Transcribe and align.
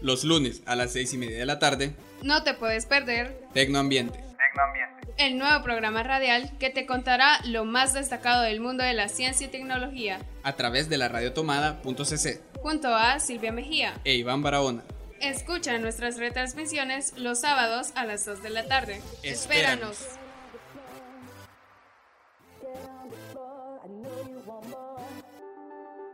Los 0.00 0.24
lunes 0.24 0.62
a 0.66 0.76
las 0.76 0.92
6 0.92 1.14
y 1.14 1.18
media 1.18 1.38
de 1.38 1.46
la 1.46 1.58
tarde. 1.58 1.94
No 2.22 2.42
te 2.42 2.54
puedes 2.54 2.86
perder 2.86 3.38
Tecnoambiente. 3.54 4.18
Tecnoambiente. 4.18 5.12
el 5.18 5.38
nuevo 5.38 5.62
programa 5.62 6.02
radial 6.02 6.52
que 6.58 6.70
te 6.70 6.86
contará 6.86 7.40
lo 7.44 7.64
más 7.64 7.94
destacado 7.94 8.42
del 8.42 8.60
mundo 8.60 8.84
de 8.84 8.92
la 8.94 9.08
ciencia 9.08 9.46
y 9.46 9.50
tecnología, 9.50 10.20
A 10.42 10.52
través 10.54 10.88
de 10.88 10.98
la 10.98 11.08
radiotomada.cc. 11.08 12.40
junto 12.60 12.94
a 12.94 13.18
Silvia 13.20 13.52
Mejía. 13.52 13.94
E 14.04 14.14
Iván 14.14 14.42
Barahona. 14.42 14.82
Escucha 15.20 15.78
nuestras 15.78 16.18
retransmisiones 16.18 17.14
los 17.16 17.40
sábados 17.40 17.92
a 17.94 18.04
las 18.04 18.26
2 18.26 18.42
de 18.42 18.50
la 18.50 18.66
tarde. 18.66 19.00
Espéranos. 19.22 19.96
Espéranos. 20.00 20.18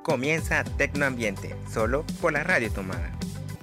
Comienza 0.02 0.64
Tecnoambiente, 0.64 1.54
solo 1.72 2.04
por 2.20 2.32
la 2.32 2.42
radio 2.42 2.70
tomada. 2.72 3.12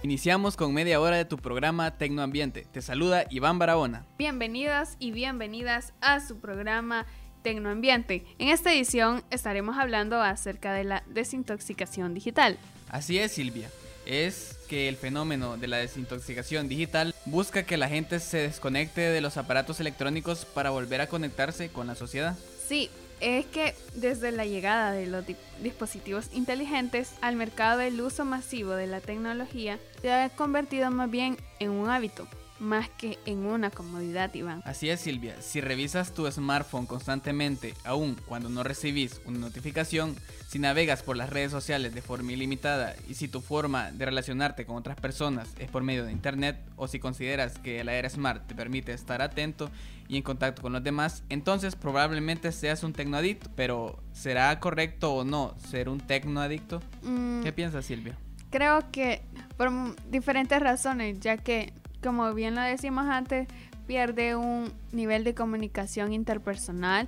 Iniciamos 0.02 0.56
con 0.56 0.74
media 0.74 1.02
hora 1.02 1.18
de 1.18 1.26
tu 1.26 1.38
programa 1.38 1.98
Tecnoambiente. 1.98 2.66
Te 2.72 2.82
saluda 2.82 3.26
Iván 3.30 3.60
Barahona. 3.60 4.06
Bienvenidas 4.18 4.96
y 4.98 5.12
bienvenidas 5.12 5.92
a 6.00 6.22
su 6.26 6.40
programa 6.40 7.06
Tecnoambiente. 7.44 8.26
En 8.38 8.48
esta 8.48 8.72
edición 8.72 9.24
estaremos 9.30 9.78
hablando 9.78 10.22
acerca 10.22 10.72
de 10.72 10.86
la 10.86 11.04
desintoxicación 11.08 12.14
digital. 12.14 12.58
Así 12.88 13.20
es, 13.20 13.34
Silvia. 13.34 13.70
Es 14.06 14.58
que 14.70 14.88
el 14.88 14.96
fenómeno 14.96 15.58
de 15.58 15.68
la 15.68 15.78
desintoxicación 15.78 16.70
digital 16.70 17.14
busca 17.26 17.64
que 17.64 17.76
la 17.76 17.90
gente 17.90 18.22
se 18.22 18.38
desconecte 18.38 19.02
de 19.02 19.20
los 19.20 19.36
aparatos 19.36 19.82
electrónicos 19.82 20.46
para 20.46 20.70
volver 20.70 21.02
a 21.02 21.08
conectarse 21.08 21.70
con 21.70 21.88
la 21.88 21.96
sociedad. 21.96 22.38
Sí, 22.66 22.90
es 23.22 23.46
que 23.48 23.76
desde 23.96 24.32
la 24.32 24.46
llegada 24.46 24.92
de 24.92 25.08
los 25.08 25.26
di- 25.26 25.36
dispositivos 25.62 26.30
inteligentes 26.34 27.14
al 27.22 27.36
mercado 27.36 27.80
del 27.80 28.00
uso 28.02 28.26
masivo 28.26 28.72
de 28.72 28.88
la 28.88 29.02
tecnología 29.02 29.80
se 30.02 30.12
ha 30.12 30.30
convertido 30.30 30.90
más 30.92 31.10
bien 31.10 31.38
en 31.60 31.72
un 31.72 31.90
hábito, 31.90 32.28
más 32.60 32.90
que 32.90 33.18
en 33.26 33.46
una 33.46 33.72
comodidad, 33.72 34.34
Iván. 34.34 34.62
Así 34.66 34.90
es, 34.90 35.00
Silvia. 35.02 35.42
Si 35.42 35.62
revisas 35.62 36.14
tu 36.14 36.30
smartphone 36.32 36.86
constantemente, 36.86 37.74
aun 37.84 38.16
cuando 38.26 38.50
no 38.50 38.64
recibís 38.64 39.22
una 39.26 39.40
notificación, 39.40 40.16
si 40.48 40.60
navegas 40.60 41.04
por 41.04 41.16
las 41.16 41.30
redes 41.30 41.52
sociales 41.52 41.94
de 41.94 42.02
forma 42.02 42.32
ilimitada 42.32 42.96
y 43.08 43.14
si 43.14 43.28
tu 43.28 43.42
forma 43.42 43.92
de 43.92 44.06
relacionarte 44.06 44.66
con 44.66 44.78
otras 44.78 45.00
personas 45.00 45.50
es 45.60 45.70
por 45.70 45.84
medio 45.84 46.06
de 46.06 46.12
internet 46.12 46.60
o 46.76 46.88
si 46.88 47.00
consideras 47.00 47.60
que 47.60 47.84
la 47.84 47.94
era 47.94 48.10
smart 48.10 48.48
te 48.48 48.56
permite 48.56 48.94
estar 48.94 49.22
atento 49.22 49.70
y 50.08 50.18
en 50.18 50.24
contacto 50.24 50.64
con 50.64 50.74
los 50.74 50.84
demás, 50.84 51.24
entonces 51.30 51.76
probablemente 51.76 52.52
seas 52.52 52.84
un 52.84 52.94
tecnoadicto. 52.94 53.50
Pero 53.56 54.02
¿será 54.12 54.60
correcto 54.60 55.14
o 55.14 55.24
no 55.24 55.56
ser 55.70 55.88
un 55.88 56.00
tecnoadicto? 56.00 56.82
Mm, 57.04 57.44
¿Qué 57.44 57.54
piensas, 57.54 57.86
Silvia? 57.86 58.18
Creo 58.50 58.90
que 58.92 59.22
por 59.56 59.70
diferentes 60.10 60.60
razones, 60.60 61.20
ya 61.20 61.38
que, 61.38 61.74
como 62.04 62.34
bien 62.34 62.56
lo 62.56 62.62
decimos 62.62 63.06
antes, 63.08 63.48
pierde 63.88 64.36
un 64.36 64.72
nivel 64.92 65.24
de 65.24 65.34
comunicación 65.34 66.14
interpersonal. 66.14 67.08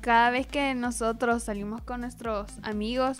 Cada 0.00 0.30
vez 0.30 0.46
que 0.46 0.74
nosotros 0.74 1.44
salimos 1.44 1.82
con 1.82 2.00
nuestros 2.00 2.50
amigos, 2.62 3.18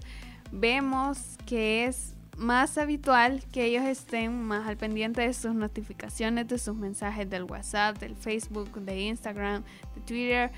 vemos 0.51 1.37
que 1.47 1.85
es 1.85 2.15
más 2.37 2.79
habitual 2.79 3.45
que 3.53 3.67
ellos 3.67 3.85
estén 3.85 4.43
más 4.43 4.67
al 4.67 4.77
pendiente 4.77 5.21
de 5.21 5.33
sus 5.35 5.55
notificaciones, 5.55 6.49
de 6.49 6.59
sus 6.59 6.75
mensajes 6.75 7.29
del 7.29 7.45
WhatsApp, 7.45 7.99
del 7.99 8.17
Facebook, 8.17 8.73
de 8.81 9.01
Instagram, 9.01 9.63
de 9.95 10.01
Twitter, 10.01 10.51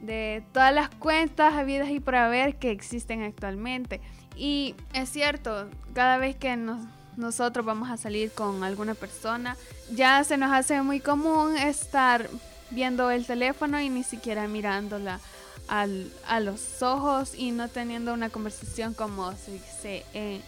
de 0.00 0.44
todas 0.52 0.72
las 0.72 0.88
cuentas 0.90 1.54
habidas 1.54 1.90
y 1.90 1.98
por 2.00 2.14
haber 2.14 2.56
que 2.56 2.70
existen 2.70 3.22
actualmente. 3.22 4.00
Y 4.36 4.76
es 4.94 5.10
cierto, 5.10 5.68
cada 5.92 6.18
vez 6.18 6.36
que 6.36 6.56
nos- 6.56 6.86
nosotros 7.18 7.66
vamos 7.66 7.90
a 7.90 7.96
salir 7.96 8.30
con 8.32 8.64
alguna 8.64 8.94
persona, 8.94 9.56
ya 9.90 10.24
se 10.24 10.36
nos 10.38 10.52
hace 10.52 10.80
muy 10.82 11.00
común 11.00 11.56
estar 11.56 12.30
viendo 12.70 13.10
el 13.10 13.26
teléfono 13.26 13.80
y 13.80 13.88
ni 13.90 14.04
siquiera 14.04 14.46
mirándola 14.48 15.20
al- 15.68 16.10
a 16.26 16.40
los 16.40 16.82
ojos 16.82 17.32
y 17.34 17.50
no 17.50 17.68
teniendo 17.68 18.14
una 18.14 18.30
conversación 18.30 18.94
como 18.94 19.32
se 19.36 19.52
dice 19.52 20.04
en, 20.14 20.40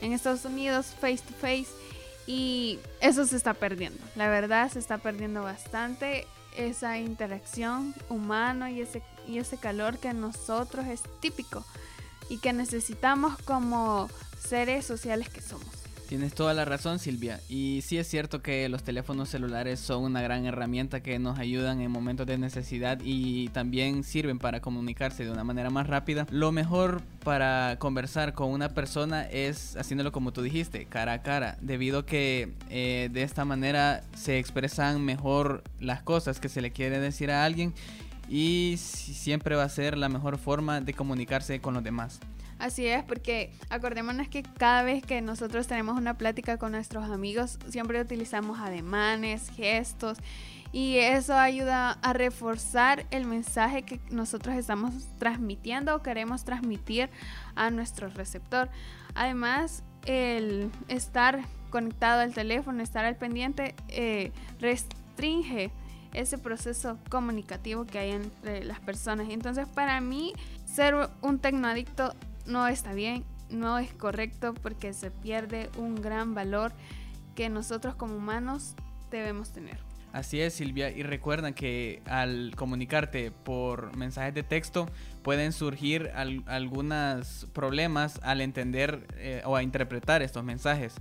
en 0.00 0.12
Estados 0.12 0.44
Unidos, 0.44 0.86
face 1.00 1.18
to 1.18 1.34
face. 1.40 1.68
Y 2.26 2.78
eso 3.00 3.26
se 3.26 3.36
está 3.36 3.52
perdiendo. 3.54 3.98
La 4.14 4.28
verdad, 4.28 4.70
se 4.70 4.78
está 4.78 4.98
perdiendo 4.98 5.42
bastante 5.42 6.26
esa 6.56 6.98
interacción 6.98 7.94
humana 8.08 8.70
y 8.70 8.80
ese, 8.80 9.02
y 9.26 9.38
ese 9.38 9.56
calor 9.56 9.98
que 9.98 10.12
nosotros 10.12 10.86
es 10.86 11.02
típico 11.20 11.64
y 12.28 12.38
que 12.38 12.52
necesitamos 12.52 13.36
como 13.42 14.08
seres 14.38 14.86
sociales 14.86 15.28
que 15.30 15.40
somos. 15.40 15.66
Tienes 16.12 16.34
toda 16.34 16.52
la 16.52 16.66
razón, 16.66 16.98
Silvia. 16.98 17.40
Y 17.48 17.80
sí 17.86 17.96
es 17.96 18.06
cierto 18.06 18.42
que 18.42 18.68
los 18.68 18.82
teléfonos 18.82 19.30
celulares 19.30 19.80
son 19.80 20.02
una 20.04 20.20
gran 20.20 20.44
herramienta 20.44 21.02
que 21.02 21.18
nos 21.18 21.38
ayudan 21.38 21.80
en 21.80 21.90
momentos 21.90 22.26
de 22.26 22.36
necesidad 22.36 22.98
y 23.02 23.48
también 23.48 24.04
sirven 24.04 24.38
para 24.38 24.60
comunicarse 24.60 25.24
de 25.24 25.30
una 25.30 25.42
manera 25.42 25.70
más 25.70 25.86
rápida. 25.86 26.26
Lo 26.30 26.52
mejor 26.52 27.00
para 27.24 27.76
conversar 27.78 28.34
con 28.34 28.50
una 28.50 28.68
persona 28.74 29.22
es 29.22 29.74
haciéndolo 29.78 30.12
como 30.12 30.34
tú 30.34 30.42
dijiste, 30.42 30.84
cara 30.84 31.14
a 31.14 31.22
cara, 31.22 31.56
debido 31.62 32.04
que 32.04 32.52
eh, 32.68 33.08
de 33.10 33.22
esta 33.22 33.46
manera 33.46 34.02
se 34.14 34.38
expresan 34.38 35.02
mejor 35.02 35.64
las 35.80 36.02
cosas 36.02 36.40
que 36.40 36.50
se 36.50 36.60
le 36.60 36.72
quiere 36.72 37.00
decir 37.00 37.30
a 37.30 37.42
alguien 37.46 37.72
y 38.28 38.74
si- 38.76 39.14
siempre 39.14 39.56
va 39.56 39.64
a 39.64 39.68
ser 39.70 39.96
la 39.96 40.10
mejor 40.10 40.36
forma 40.36 40.82
de 40.82 40.92
comunicarse 40.92 41.58
con 41.62 41.72
los 41.72 41.82
demás. 41.82 42.20
Así 42.62 42.86
es, 42.86 43.02
porque 43.02 43.50
acordémonos 43.70 44.28
que 44.28 44.44
cada 44.44 44.84
vez 44.84 45.04
que 45.04 45.20
nosotros 45.20 45.66
tenemos 45.66 45.98
una 45.98 46.16
plática 46.16 46.58
con 46.58 46.70
nuestros 46.70 47.10
amigos, 47.10 47.58
siempre 47.68 48.00
utilizamos 48.00 48.60
ademanes, 48.60 49.50
gestos, 49.50 50.18
y 50.70 50.98
eso 50.98 51.34
ayuda 51.34 51.98
a 52.02 52.12
reforzar 52.12 53.04
el 53.10 53.26
mensaje 53.26 53.82
que 53.82 53.98
nosotros 54.10 54.54
estamos 54.54 54.94
transmitiendo 55.18 55.96
o 55.96 56.02
queremos 56.02 56.44
transmitir 56.44 57.10
a 57.56 57.70
nuestro 57.70 58.08
receptor. 58.10 58.68
Además, 59.16 59.82
el 60.06 60.70
estar 60.86 61.40
conectado 61.70 62.20
al 62.20 62.32
teléfono, 62.32 62.80
estar 62.80 63.04
al 63.04 63.16
pendiente, 63.16 63.74
eh, 63.88 64.30
restringe 64.60 65.72
ese 66.14 66.38
proceso 66.38 66.96
comunicativo 67.10 67.86
que 67.86 67.98
hay 67.98 68.10
entre 68.12 68.64
las 68.64 68.78
personas. 68.78 69.26
Entonces, 69.30 69.66
para 69.66 70.00
mí, 70.00 70.32
ser 70.64 70.94
un 71.22 71.40
tecnoadicto 71.40 72.14
no 72.46 72.66
está 72.66 72.92
bien, 72.94 73.24
no 73.50 73.78
es 73.78 73.92
correcto 73.92 74.54
porque 74.54 74.92
se 74.92 75.10
pierde 75.10 75.70
un 75.76 75.96
gran 76.00 76.34
valor 76.34 76.72
que 77.34 77.48
nosotros 77.48 77.94
como 77.94 78.16
humanos 78.16 78.74
debemos 79.10 79.52
tener. 79.52 79.78
Así 80.12 80.40
es, 80.42 80.52
Silvia, 80.52 80.90
y 80.90 81.02
recuerda 81.02 81.52
que 81.52 82.02
al 82.04 82.52
comunicarte 82.54 83.30
por 83.30 83.96
mensajes 83.96 84.34
de 84.34 84.42
texto 84.42 84.86
pueden 85.22 85.52
surgir 85.52 86.10
al- 86.14 86.42
algunos 86.46 87.46
problemas 87.54 88.20
al 88.22 88.42
entender 88.42 89.06
eh, 89.16 89.40
o 89.46 89.56
a 89.56 89.62
interpretar 89.62 90.20
estos 90.20 90.44
mensajes. 90.44 90.94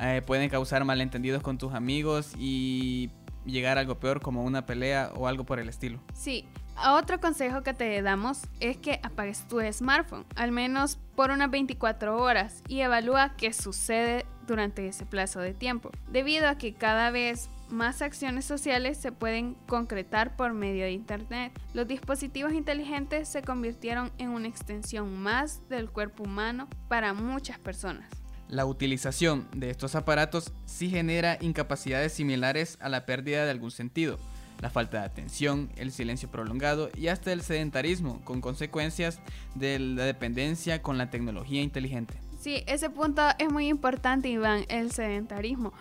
Eh, 0.00 0.22
pueden 0.26 0.50
causar 0.50 0.84
malentendidos 0.84 1.42
con 1.42 1.56
tus 1.56 1.72
amigos 1.72 2.34
y 2.38 3.10
llegar 3.52 3.78
a 3.78 3.80
algo 3.80 3.98
peor 3.98 4.20
como 4.20 4.44
una 4.44 4.66
pelea 4.66 5.12
o 5.14 5.26
algo 5.26 5.44
por 5.44 5.58
el 5.58 5.68
estilo. 5.68 6.00
Sí, 6.12 6.46
otro 6.86 7.20
consejo 7.20 7.62
que 7.62 7.74
te 7.74 8.00
damos 8.02 8.42
es 8.60 8.76
que 8.76 9.00
apagues 9.02 9.48
tu 9.48 9.60
smartphone, 9.72 10.24
al 10.36 10.52
menos 10.52 10.98
por 11.16 11.30
unas 11.30 11.50
24 11.50 12.16
horas, 12.16 12.62
y 12.68 12.80
evalúa 12.80 13.34
qué 13.36 13.52
sucede 13.52 14.26
durante 14.46 14.86
ese 14.86 15.04
plazo 15.04 15.40
de 15.40 15.54
tiempo, 15.54 15.90
debido 16.10 16.48
a 16.48 16.56
que 16.56 16.74
cada 16.74 17.10
vez 17.10 17.50
más 17.68 18.00
acciones 18.00 18.44
sociales 18.44 18.96
se 18.96 19.12
pueden 19.12 19.54
concretar 19.66 20.36
por 20.36 20.52
medio 20.54 20.84
de 20.84 20.92
Internet. 20.92 21.52
Los 21.74 21.86
dispositivos 21.86 22.52
inteligentes 22.52 23.28
se 23.28 23.42
convirtieron 23.42 24.10
en 24.18 24.30
una 24.30 24.48
extensión 24.48 25.20
más 25.20 25.68
del 25.68 25.90
cuerpo 25.90 26.22
humano 26.22 26.68
para 26.88 27.12
muchas 27.12 27.58
personas. 27.58 28.08
La 28.48 28.64
utilización 28.64 29.46
de 29.54 29.70
estos 29.70 29.94
aparatos 29.94 30.52
sí 30.64 30.88
genera 30.88 31.36
incapacidades 31.40 32.12
similares 32.14 32.78
a 32.80 32.88
la 32.88 33.04
pérdida 33.04 33.44
de 33.44 33.50
algún 33.50 33.70
sentido, 33.70 34.18
la 34.60 34.70
falta 34.70 35.00
de 35.00 35.04
atención, 35.04 35.70
el 35.76 35.92
silencio 35.92 36.30
prolongado 36.30 36.88
y 36.96 37.08
hasta 37.08 37.32
el 37.32 37.42
sedentarismo, 37.42 38.22
con 38.24 38.40
consecuencias 38.40 39.20
de 39.54 39.78
la 39.78 40.04
dependencia 40.04 40.80
con 40.80 40.96
la 40.96 41.10
tecnología 41.10 41.62
inteligente. 41.62 42.14
Sí, 42.40 42.62
ese 42.66 42.88
punto 42.88 43.22
es 43.38 43.52
muy 43.52 43.68
importante, 43.68 44.28
Iván, 44.28 44.64
el 44.68 44.92
sedentarismo. 44.92 45.74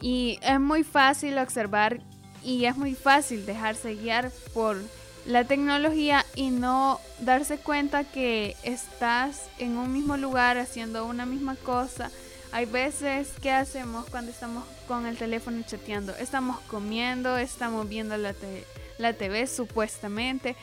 Y 0.00 0.38
es 0.42 0.58
muy 0.58 0.82
fácil 0.82 1.38
observar 1.38 2.00
y 2.44 2.64
es 2.64 2.76
muy 2.76 2.94
fácil 2.94 3.46
dejarse 3.46 3.94
guiar 3.94 4.32
por 4.54 4.76
la 5.28 5.44
tecnología 5.44 6.24
y 6.34 6.48
no 6.50 6.98
darse 7.20 7.58
cuenta 7.58 8.02
que 8.04 8.56
estás 8.62 9.42
en 9.58 9.76
un 9.76 9.92
mismo 9.92 10.16
lugar 10.16 10.56
haciendo 10.56 11.04
una 11.04 11.26
misma 11.26 11.54
cosa. 11.54 12.10
Hay 12.50 12.64
veces 12.64 13.28
que 13.42 13.52
hacemos 13.52 14.06
cuando 14.06 14.30
estamos 14.30 14.64
con 14.86 15.04
el 15.04 15.18
teléfono 15.18 15.62
chateando. 15.66 16.16
Estamos 16.16 16.58
comiendo, 16.60 17.36
estamos 17.36 17.86
viendo 17.86 18.16
la, 18.16 18.32
te- 18.32 18.64
la 18.96 19.12
TV 19.12 19.46
supuestamente. 19.46 20.56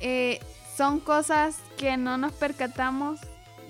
Eh, 0.00 0.40
son 0.76 1.00
cosas 1.00 1.56
que 1.78 1.96
no 1.96 2.18
nos 2.18 2.32
percatamos, 2.32 3.18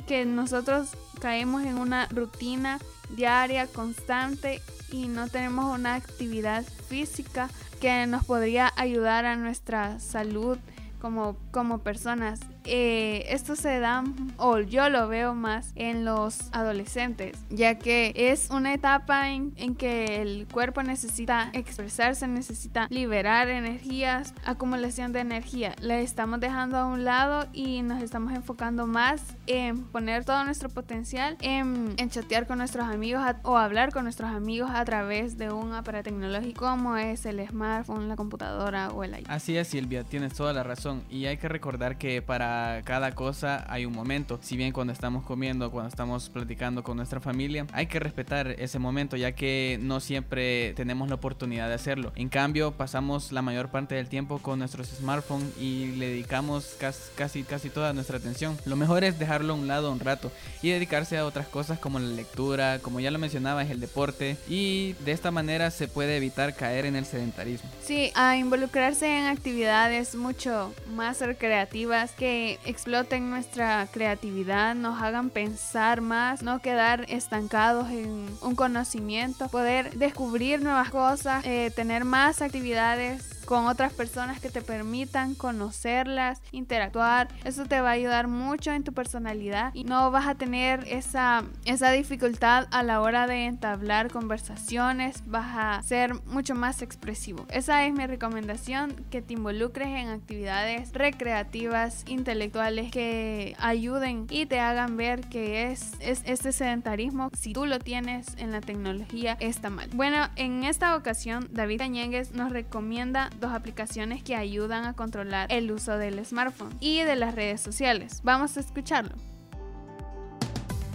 que 0.09 0.25
nosotros 0.25 0.89
caemos 1.21 1.62
en 1.62 1.79
una 1.79 2.09
rutina 2.09 2.81
diaria, 3.11 3.69
constante 3.69 4.61
y 4.91 5.06
no 5.06 5.29
tenemos 5.29 5.67
una 5.79 5.94
actividad 5.94 6.65
física 6.89 7.49
que 7.82 8.06
nos 8.06 8.25
podría 8.25 8.73
ayudar 8.76 9.25
a 9.25 9.34
nuestra 9.34 9.99
salud 9.99 10.56
como, 11.00 11.37
como 11.50 11.79
personas 11.79 12.38
eh, 12.64 13.26
esto 13.29 13.56
se 13.56 13.79
da, 13.81 14.05
o 14.37 14.59
yo 14.59 14.88
lo 14.88 15.09
veo 15.09 15.35
más 15.35 15.73
en 15.75 16.05
los 16.05 16.53
adolescentes, 16.53 17.38
ya 17.50 17.79
que 17.79 18.12
es 18.14 18.50
una 18.50 18.75
etapa 18.75 19.31
en, 19.31 19.53
que 19.76 20.20
el 20.20 20.47
cuerpo 20.53 20.82
necesita 20.82 21.50
expresarse, 21.55 22.26
necesita 22.29 22.87
liberar 22.91 23.49
energías, 23.49 24.35
acumulación 24.44 25.12
de 25.12 25.20
energía. 25.20 25.75
La 25.81 26.00
estamos 26.00 26.41
dejando 26.41 26.76
a 26.76 26.87
un 26.87 27.05
lado 27.05 27.47
y 27.53 27.82
nos 27.82 28.03
estamos 28.03 28.32
enfocando 28.35 28.87
más 28.87 29.23
en 29.47 29.82
poner 29.85 30.25
todo 30.25 30.44
nuestro 30.44 30.69
potencial 30.69 31.37
en, 31.41 31.94
en 31.97 32.11
chatear 32.11 32.47
con 32.47 32.58
nuestros 32.58 32.87
amigos 32.87 33.23
o 33.44 33.56
hablar 33.56 33.93
con 33.93 34.05
nuestros 34.05 34.31
amigos 34.31 34.70
a 34.73 34.85
través 34.85 35.38
de 35.38 35.50
un 35.50 35.73
aparato 35.73 36.03
tecnológico 36.03 36.67
como 36.67 36.97
es 36.97 37.26
el 37.26 37.47
smartphone, 37.47 38.08
la 38.08 38.17
computadora 38.17 38.91
o 38.91 39.05
el 39.05 39.19
iPad. 39.19 39.32
Así 39.32 39.56
es, 39.56 39.69
Silvia, 39.69 40.05
tienes 40.05 40.35
toda 40.35 40.53
la 40.53 40.62
razón. 40.62 41.03
Y 41.11 41.26
hay 41.26 41.37
que 41.37 41.49
recordar 41.49 41.99
que 41.99 42.23
para 42.23 42.51
cada 42.84 43.14
cosa 43.14 43.64
hay 43.69 43.87
un 43.87 43.93
momento. 43.93 44.38
Si 44.43 44.56
bien 44.56 44.72
cuando 44.72 44.93
estamos 44.93 45.25
comiendo, 45.25 45.70
cuando 45.70 45.88
estamos 45.88 46.31
platicando 46.31 46.82
con 46.82 46.96
nuestra 46.96 47.20
familia, 47.20 47.66
hay 47.72 47.87
que 47.87 48.00
respetar 48.00 48.49
ese 48.58 48.78
momento 48.78 49.16
ya 49.16 49.32
que 49.32 49.78
no 49.81 50.00
siempre 50.00 50.75
tenemos 50.75 51.08
la 51.08 51.16
oportunidad 51.16 51.69
de 51.69 51.75
hacerlo. 51.75 52.12
En 52.16 52.28
cambio, 52.28 52.72
pasamos 52.72 53.32
la 53.32 53.43
mayor 53.43 53.70
parte 53.70 53.94
del 53.94 54.08
tiempo 54.08 54.38
con 54.38 54.58
nuestros 54.58 54.88
smartphones 54.88 55.56
y 55.58 55.93
le 55.96 56.08
dedicamos 56.08 56.76
casi, 57.16 57.43
casi, 57.43 57.70
toda 57.70 57.93
nuestra 57.93 58.19
atención. 58.19 58.56
Lo 58.64 58.76
mejor 58.76 59.05
es 59.05 59.19
dejarlo 59.19 59.55
a 59.55 59.56
un 59.56 59.69
lado 59.69 59.93
un 59.93 60.00
rato 60.00 60.32
y 60.62 60.70
dedicarse 60.70 61.19
a 61.19 61.26
otras 61.26 61.46
cosas 61.46 61.78
como 61.78 61.98
la 61.98 62.08
lectura, 62.08 62.78
como 62.81 63.00
ya 63.00 63.10
lo 63.10 63.19
mencionaba, 63.19 63.62
es 63.62 63.70
el 63.70 63.81
deporte 63.81 64.37
y 64.48 64.94
de 65.05 65.12
esta 65.12 65.31
manera 65.31 65.70
se 65.70 65.88
puede 65.88 66.16
evitar 66.16 66.55
caer 66.55 66.87
en 66.87 66.96
el 66.96 67.05
sedentarismo. 67.05 67.70
Sí, 67.82 68.12
a 68.14 68.37
involucrarse 68.37 69.19
en 69.19 69.26
actividades 69.26 70.14
mucho 70.14 70.75
más 70.94 71.20
recreativas 71.20 72.12
que 72.12 72.42
exploten 72.65 73.31
nuestra 73.31 73.87
creatividad, 73.91 74.75
nos 74.75 75.00
hagan 75.00 75.31
pensar 75.31 76.00
más, 76.00 76.43
no 76.43 76.61
quedar 76.61 77.06
estancados 77.09 77.91
en 77.91 78.27
un 78.41 78.55
conocimiento, 78.55 79.49
poder 79.49 79.97
descubrir 79.97 80.62
nuevas 80.62 80.91
cosas, 80.91 81.44
eh, 81.44 81.71
tener 81.75 82.05
más 82.05 82.43
actividades 82.43 83.42
con 83.52 83.66
otras 83.66 83.93
personas 83.93 84.40
que 84.40 84.49
te 84.49 84.62
permitan 84.62 85.34
conocerlas, 85.34 86.40
interactuar. 86.52 87.28
Eso 87.44 87.66
te 87.66 87.82
va 87.82 87.90
a 87.90 87.93
ayudar 87.93 88.26
mucho 88.26 88.72
en 88.72 88.82
tu 88.82 88.94
personalidad 88.94 89.75
y 89.75 89.84
no 89.84 90.10
vas 90.10 90.26
a 90.26 90.37
tener 90.37 90.88
esa, 90.88 91.44
esa 91.66 91.90
dificultad 91.90 92.66
a 92.70 92.82
la 92.82 93.02
hora 93.02 93.26
de 93.26 93.44
entablar 93.44 94.10
conversaciones, 94.10 95.22
vas 95.26 95.54
a 95.54 95.82
ser 95.82 96.14
mucho 96.25 96.54
más 96.54 96.81
expresivo. 96.81 97.44
Esa 97.50 97.84
es 97.84 97.93
mi 97.93 98.06
recomendación, 98.06 98.94
que 99.10 99.20
te 99.20 99.34
involucres 99.34 99.88
en 99.88 100.08
actividades 100.08 100.90
recreativas, 100.94 102.05
intelectuales 102.06 102.90
que 102.90 103.55
ayuden 103.58 104.28
y 104.31 104.46
te 104.46 104.60
hagan 104.60 104.96
ver 104.96 105.28
que 105.28 105.70
es, 105.70 105.93
es 106.00 106.22
este 106.25 106.52
sedentarismo, 106.52 107.28
si 107.38 107.52
tú 107.52 107.66
lo 107.66 107.78
tienes 107.81 108.28
en 108.38 108.50
la 108.50 108.62
tecnología, 108.62 109.37
está 109.40 109.69
mal. 109.69 109.90
Bueno, 109.93 110.31
en 110.37 110.64
esta 110.64 110.96
ocasión 110.96 111.50
David 111.50 111.81
Cañengues 111.81 112.32
nos 112.32 112.50
recomienda 112.50 113.28
dos 113.43 113.53
aplicaciones 113.53 114.23
que 114.23 114.35
ayudan 114.35 114.87
a 114.87 114.94
controlar 114.94 115.53
el 115.53 115.71
uso 115.71 115.99
del 115.99 116.25
smartphone 116.25 116.75
y 116.81 117.03
de 117.03 117.17
las 117.17 117.35
redes 117.35 117.61
sociales. 117.61 118.21
Vamos 118.23 118.56
a 118.56 118.61
escucharlo. 118.61 119.15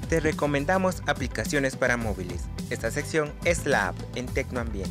Te 0.10 0.20
recomendamos 0.20 1.04
aplicaciones 1.06 1.76
para 1.76 1.98
móviles. 1.98 2.46
Esta 2.72 2.90
sección 2.90 3.32
es 3.44 3.68
la 3.68 3.90
app 3.90 3.96
en 4.16 4.26
Tecnoambiente. 4.26 4.90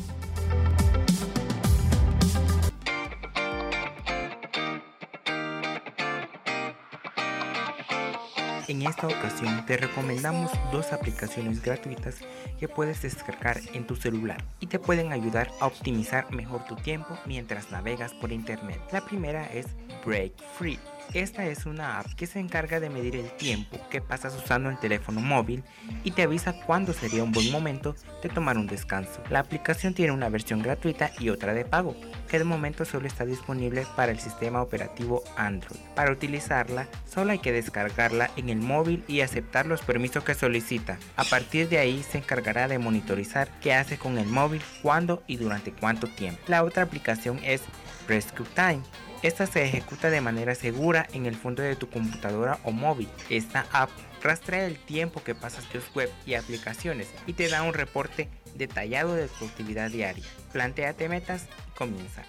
En 8.67 8.81
esta 8.81 9.07
ocasión 9.07 9.65
te 9.65 9.77
recomendamos 9.77 10.51
dos 10.73 10.91
aplicaciones 10.91 11.61
gratuitas 11.61 12.17
que 12.59 12.67
puedes 12.67 13.01
descargar 13.01 13.61
en 13.73 13.87
tu 13.87 13.95
celular 13.95 14.43
y 14.59 14.67
te 14.67 14.77
pueden 14.77 15.13
ayudar 15.13 15.49
a 15.61 15.67
optimizar 15.67 16.33
mejor 16.33 16.65
tu 16.65 16.75
tiempo 16.75 17.17
mientras 17.25 17.71
navegas 17.71 18.13
por 18.15 18.33
internet. 18.33 18.81
La 18.91 19.05
primera 19.05 19.45
es 19.45 19.67
Break 20.05 20.33
Free 20.57 20.79
esta 21.13 21.45
es 21.45 21.65
una 21.65 21.99
app 21.99 22.13
que 22.15 22.27
se 22.27 22.39
encarga 22.39 22.79
de 22.79 22.89
medir 22.89 23.15
el 23.15 23.31
tiempo 23.31 23.77
que 23.89 24.01
pasas 24.01 24.35
usando 24.35 24.69
el 24.69 24.79
teléfono 24.79 25.21
móvil 25.21 25.63
y 26.03 26.11
te 26.11 26.23
avisa 26.23 26.53
cuándo 26.65 26.93
sería 26.93 27.23
un 27.23 27.31
buen 27.31 27.51
momento 27.51 27.95
de 28.21 28.29
tomar 28.29 28.57
un 28.57 28.67
descanso. 28.67 29.23
La 29.29 29.39
aplicación 29.39 29.93
tiene 29.93 30.11
una 30.11 30.29
versión 30.29 30.61
gratuita 30.61 31.11
y 31.19 31.29
otra 31.29 31.53
de 31.53 31.65
pago, 31.65 31.95
que 32.27 32.39
de 32.39 32.43
momento 32.43 32.85
solo 32.85 33.07
está 33.07 33.25
disponible 33.25 33.85
para 33.95 34.11
el 34.11 34.19
sistema 34.19 34.61
operativo 34.61 35.23
Android. 35.35 35.79
Para 35.95 36.11
utilizarla, 36.11 36.87
solo 37.05 37.31
hay 37.31 37.39
que 37.39 37.51
descargarla 37.51 38.29
en 38.35 38.49
el 38.49 38.57
móvil 38.57 39.03
y 39.07 39.21
aceptar 39.21 39.65
los 39.65 39.81
permisos 39.81 40.23
que 40.23 40.33
solicita. 40.33 40.97
A 41.15 41.23
partir 41.23 41.69
de 41.69 41.79
ahí 41.79 42.03
se 42.03 42.19
encargará 42.19 42.67
de 42.67 42.79
monitorizar 42.79 43.49
qué 43.61 43.73
hace 43.73 43.97
con 43.97 44.17
el 44.17 44.27
móvil, 44.27 44.61
cuándo 44.81 45.23
y 45.27 45.37
durante 45.37 45.71
cuánto 45.71 46.07
tiempo. 46.07 46.41
La 46.47 46.63
otra 46.63 46.83
aplicación 46.83 47.39
es 47.43 47.61
Rescue 48.07 48.45
Time 48.55 48.81
esta 49.23 49.47
se 49.47 49.63
ejecuta 49.63 50.09
de 50.09 50.21
manera 50.21 50.53
segura 50.53 51.07
en 51.13 51.25
el 51.25 51.35
fondo 51.35 51.63
de 51.63 51.75
tu 51.75 51.89
computadora 51.89 52.59
o 52.63 52.71
móvil. 52.71 53.09
Esta 53.29 53.65
app 53.71 53.89
rastrea 54.21 54.65
el 54.65 54.77
tiempo 54.77 55.23
que 55.23 55.35
pasas 55.35 55.65
tus 55.65 55.83
web 55.95 56.09
y 56.25 56.35
aplicaciones 56.35 57.09
y 57.25 57.33
te 57.33 57.49
da 57.49 57.63
un 57.63 57.73
reporte 57.73 58.29
detallado 58.55 59.15
de 59.15 59.27
tu 59.27 59.45
actividad 59.45 59.89
diaria. 59.89 60.23
Plantéate 60.51 61.09
metas 61.09 61.47
y 61.67 61.77
comienza. 61.77 62.23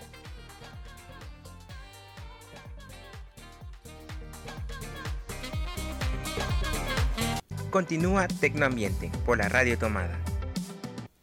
Continúa 7.70 8.29
Tecnoambiente 8.29 9.11
por 9.26 9.37
la 9.37 9.49
radio 9.50 9.79
tomada. 9.79 10.19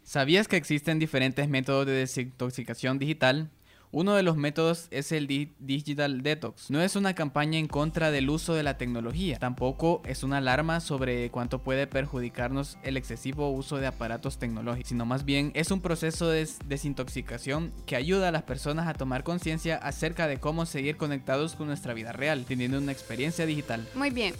¿Sabías 0.03 0.47
que 0.47 0.57
existen 0.57 0.99
diferentes 0.99 1.49
métodos 1.49 1.87
de 1.87 1.93
desintoxicación 1.93 2.99
digital? 2.99 3.49
Uno 3.95 4.13
de 4.15 4.23
los 4.23 4.35
métodos 4.35 4.89
es 4.91 5.13
el 5.13 5.25
Digital 5.25 6.21
Detox. 6.21 6.69
No 6.69 6.81
es 6.81 6.97
una 6.97 7.15
campaña 7.15 7.57
en 7.57 7.69
contra 7.69 8.11
del 8.11 8.29
uso 8.29 8.53
de 8.53 8.61
la 8.61 8.77
tecnología, 8.77 9.39
tampoco 9.39 10.01
es 10.05 10.21
una 10.21 10.39
alarma 10.39 10.81
sobre 10.81 11.31
cuánto 11.31 11.59
puede 11.59 11.87
perjudicarnos 11.87 12.77
el 12.83 12.97
excesivo 12.97 13.49
uso 13.51 13.77
de 13.77 13.87
aparatos 13.87 14.37
tecnológicos, 14.37 14.89
sino 14.89 15.05
más 15.05 15.23
bien 15.23 15.53
es 15.55 15.71
un 15.71 15.79
proceso 15.79 16.27
de 16.27 16.45
desintoxicación 16.65 17.71
que 17.85 17.95
ayuda 17.95 18.27
a 18.27 18.31
las 18.33 18.43
personas 18.43 18.89
a 18.89 18.95
tomar 18.95 19.23
conciencia 19.23 19.77
acerca 19.77 20.27
de 20.27 20.41
cómo 20.41 20.65
seguir 20.65 20.97
conectados 20.97 21.55
con 21.55 21.67
nuestra 21.67 21.93
vida 21.93 22.11
real, 22.11 22.43
teniendo 22.43 22.79
una 22.79 22.91
experiencia 22.91 23.45
digital. 23.45 23.87
Muy 23.95 24.09
bien. 24.09 24.33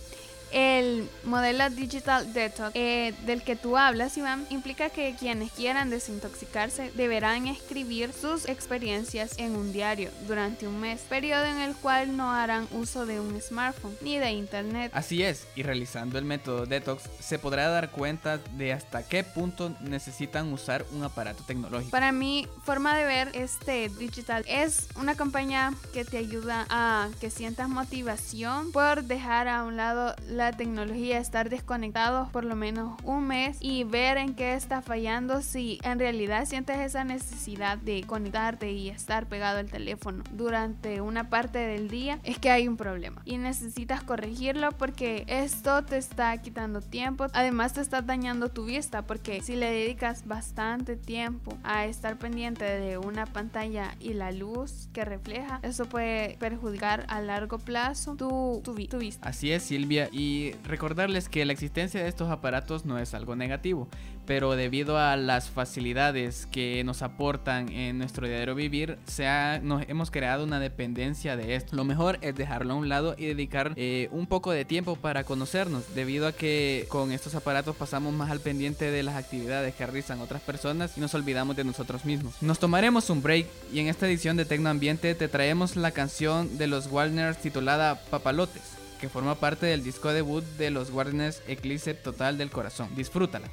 El 0.55 1.09
modelo 1.25 1.69
Digital 1.69 2.31
Detox 2.31 2.71
eh, 2.75 3.13
del 3.25 3.43
que 3.43 3.57
tú 3.57 3.75
hablas, 3.75 4.15
Iván, 4.15 4.47
implica 4.49 4.89
que 4.89 5.13
quienes 5.19 5.51
quieran 5.51 5.89
desintoxicarse 5.89 6.93
deberán 6.95 7.47
escribir 7.47 8.13
sus 8.13 8.47
experiencias 8.47 9.37
en 9.37 9.53
un 9.53 9.73
diario 9.73 10.11
durante 10.25 10.65
un 10.65 10.79
mes, 10.79 11.01
periodo 11.01 11.43
en 11.43 11.59
el 11.59 11.75
cual 11.75 12.15
no 12.15 12.31
harán 12.31 12.69
uso 12.71 13.05
de 13.05 13.19
un 13.19 13.41
smartphone 13.41 13.97
ni 13.99 14.17
de 14.17 14.31
internet. 14.31 14.91
Así 14.95 15.23
es, 15.23 15.45
y 15.57 15.63
realizando 15.63 16.17
el 16.17 16.23
método 16.23 16.65
Detox 16.65 17.03
se 17.19 17.37
podrá 17.37 17.67
dar 17.67 17.91
cuenta 17.91 18.37
de 18.37 18.71
hasta 18.71 19.03
qué 19.03 19.25
punto 19.25 19.75
necesitan 19.81 20.53
usar 20.53 20.85
un 20.93 21.03
aparato 21.03 21.43
tecnológico. 21.43 21.91
Para 21.91 22.13
mi 22.13 22.47
forma 22.63 22.95
de 22.95 23.03
ver 23.03 23.31
este 23.33 23.89
Digital 23.89 24.45
es 24.47 24.87
una 24.95 25.15
campaña 25.15 25.73
que 25.91 26.05
te 26.05 26.17
ayuda 26.17 26.65
a 26.69 27.09
que 27.19 27.29
sientas 27.29 27.67
motivación 27.67 28.71
por 28.71 29.03
dejar 29.03 29.49
a 29.49 29.65
un 29.65 29.75
lado 29.75 30.15
la 30.29 30.44
tecnología, 30.51 31.17
estar 31.17 31.49
desconectados 31.49 32.29
por 32.29 32.43
lo 32.43 32.55
menos 32.55 32.99
un 33.03 33.27
mes 33.27 33.57
y 33.59 33.83
ver 33.83 34.17
en 34.17 34.35
qué 34.35 34.53
está 34.53 34.81
fallando 34.81 35.41
si 35.41 35.79
en 35.83 35.99
realidad 35.99 36.45
sientes 36.45 36.77
esa 36.79 37.03
necesidad 37.03 37.77
de 37.77 38.03
conectarte 38.03 38.71
y 38.71 38.89
estar 38.89 39.27
pegado 39.27 39.59
al 39.59 39.69
teléfono 39.69 40.23
durante 40.31 41.01
una 41.01 41.29
parte 41.29 41.59
del 41.59 41.89
día, 41.89 42.19
es 42.23 42.37
que 42.39 42.51
hay 42.51 42.67
un 42.67 42.77
problema 42.77 43.21
y 43.25 43.37
necesitas 43.37 44.03
corregirlo 44.03 44.71
porque 44.71 45.25
esto 45.27 45.83
te 45.83 45.97
está 45.97 46.37
quitando 46.41 46.81
tiempo, 46.81 47.27
además 47.33 47.73
te 47.73 47.81
está 47.81 48.01
dañando 48.01 48.49
tu 48.49 48.65
vista 48.65 49.03
porque 49.03 49.41
si 49.41 49.55
le 49.55 49.71
dedicas 49.71 50.25
bastante 50.27 50.95
tiempo 50.95 51.57
a 51.63 51.85
estar 51.85 52.17
pendiente 52.17 52.65
de 52.65 52.97
una 52.97 53.25
pantalla 53.25 53.95
y 53.99 54.13
la 54.13 54.31
luz 54.31 54.89
que 54.93 55.05
refleja, 55.05 55.59
eso 55.63 55.85
puede 55.85 56.37
perjudicar 56.39 57.05
a 57.09 57.21
largo 57.21 57.59
plazo 57.59 58.15
tu, 58.15 58.61
tu, 58.63 58.75
tu 58.87 58.97
vista. 58.97 59.27
Así 59.27 59.51
es, 59.51 59.63
Silvia, 59.63 60.09
y 60.11 60.34
Recordarles 60.63 61.29
que 61.29 61.45
la 61.45 61.53
existencia 61.53 62.01
de 62.01 62.09
estos 62.09 62.29
aparatos 62.29 62.85
no 62.85 62.97
es 62.97 63.13
algo 63.13 63.35
negativo, 63.35 63.87
pero 64.25 64.55
debido 64.55 64.97
a 64.97 65.15
las 65.17 65.49
facilidades 65.49 66.47
que 66.47 66.83
nos 66.83 67.01
aportan 67.01 67.69
en 67.69 67.97
nuestro 67.97 68.27
diario 68.27 68.55
vivir, 68.55 68.97
se 69.05 69.25
nos 69.61 69.83
hemos 69.87 70.11
creado 70.11 70.43
una 70.43 70.59
dependencia 70.59 71.35
de 71.35 71.55
esto. 71.55 71.75
Lo 71.75 71.83
mejor 71.83 72.17
es 72.21 72.35
dejarlo 72.35 72.73
a 72.73 72.77
un 72.77 72.89
lado 72.89 73.15
y 73.17 73.25
dedicar 73.25 73.73
eh, 73.75 74.09
un 74.11 74.27
poco 74.27 74.51
de 74.51 74.65
tiempo 74.65 74.95
para 74.95 75.23
conocernos, 75.23 75.93
debido 75.95 76.27
a 76.27 76.31
que 76.31 76.85
con 76.89 77.11
estos 77.11 77.35
aparatos 77.35 77.75
pasamos 77.75 78.13
más 78.13 78.31
al 78.31 78.39
pendiente 78.39 78.91
de 78.91 79.03
las 79.03 79.15
actividades 79.15 79.75
que 79.75 79.85
realizan 79.85 80.21
otras 80.21 80.41
personas 80.41 80.97
y 80.97 81.01
nos 81.01 81.13
olvidamos 81.13 81.55
de 81.55 81.63
nosotros 81.63 82.05
mismos. 82.05 82.41
Nos 82.41 82.59
tomaremos 82.59 83.09
un 83.09 83.21
break 83.21 83.47
y 83.73 83.79
en 83.79 83.87
esta 83.87 84.07
edición 84.07 84.37
de 84.37 84.45
Tecnoambiente 84.45 85.15
te 85.15 85.27
traemos 85.27 85.75
la 85.75 85.91
canción 85.91 86.57
de 86.57 86.67
los 86.67 86.87
Walners 86.87 87.37
titulada 87.39 88.01
Papalotes, 88.09 88.74
que 88.99 89.09
forma 89.09 89.35
parte 89.35 89.65
del 89.65 89.83
disco 89.83 90.13
debut 90.13 90.43
de 90.57 90.71
los 90.71 90.89
Warners 90.91 91.41
Eclipse 91.47 91.93
Total 91.93 92.37
del 92.37 92.49
Corazón. 92.49 92.89
Disfrútala. 92.95 93.49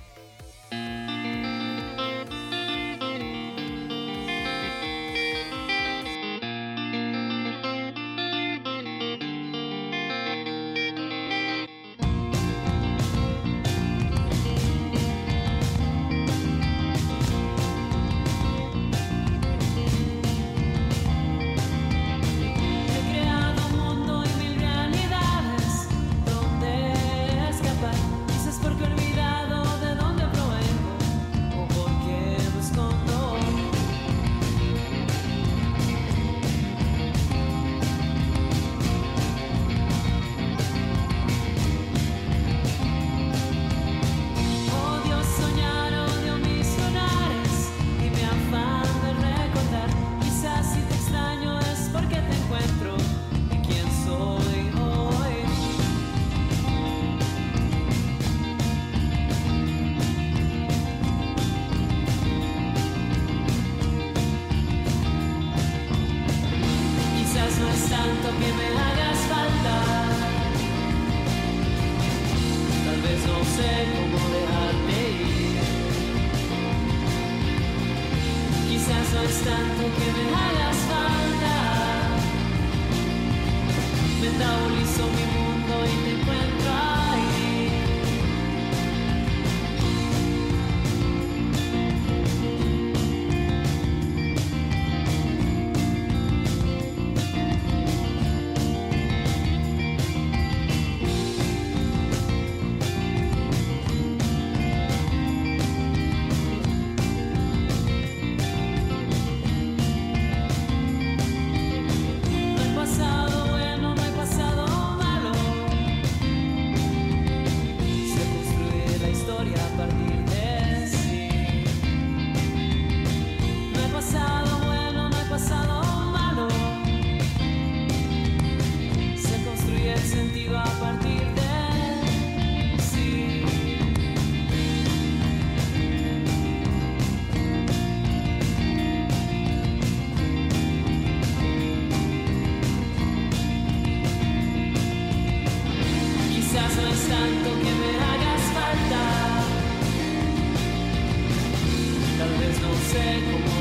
said 152.93 153.52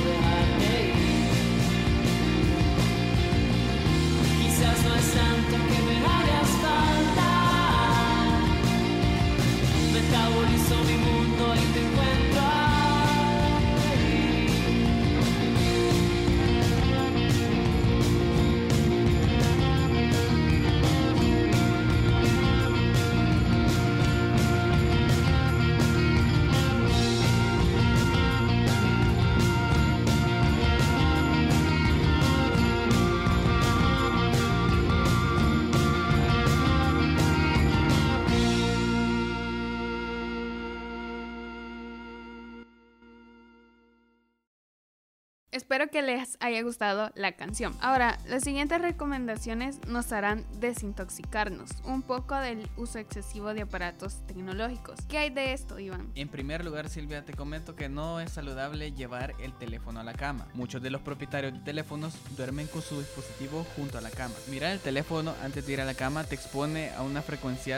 Espero 45.62 45.90
que 45.90 46.02
les 46.02 46.38
haya 46.40 46.64
gustado 46.64 47.12
la 47.14 47.34
canción. 47.34 47.76
Ahora, 47.82 48.18
las 48.26 48.44
siguientes 48.44 48.82
recomendaciones 48.82 49.80
nos 49.88 50.12
harán 50.12 50.44
desintoxicarnos 50.60 51.70
un 51.86 52.02
poco 52.02 52.36
del 52.36 52.68
uso 52.78 52.98
excesivo 52.98 53.54
de 53.54 53.62
aparatos 53.62 54.26
tecnológicos. 54.26 54.98
¿Qué 55.08 55.20
hay 55.20 55.30
de 55.30 55.54
esto, 55.54 55.80
Iván? 55.80 56.12
En 56.16 56.30
primer 56.30 56.66
lugar, 56.66 56.90
Silvia, 56.90 57.24
te 57.26 57.36
comento 57.36 57.76
que 57.76 57.90
no 57.90 58.20
es 58.20 58.32
saludable 58.32 58.92
llevar 58.94 59.36
el 59.40 59.54
teléfono 59.54 60.00
a 60.00 60.04
la 60.04 60.14
cama. 60.14 60.48
Muchos 60.56 60.82
de 60.82 60.90
los 60.90 61.02
propietarios 61.02 61.54
de 61.54 61.60
teléfonos 61.60 62.16
duermen 62.36 62.66
con 62.66 62.82
su 62.82 62.98
dispositivo 62.98 63.64
junto 63.76 64.00
a 64.00 64.02
la 64.02 64.10
cama. 64.10 64.34
Mirar 64.50 64.72
el 64.72 64.80
teléfono 64.80 65.36
antes 65.44 65.68
de 65.68 65.74
ir 65.74 65.82
a 65.82 65.86
la 65.86 65.94
cama 65.94 66.24
te 66.24 66.34
expone 66.34 66.90
a 66.98 67.04
una 67.04 67.22
frecuencia 67.22 67.78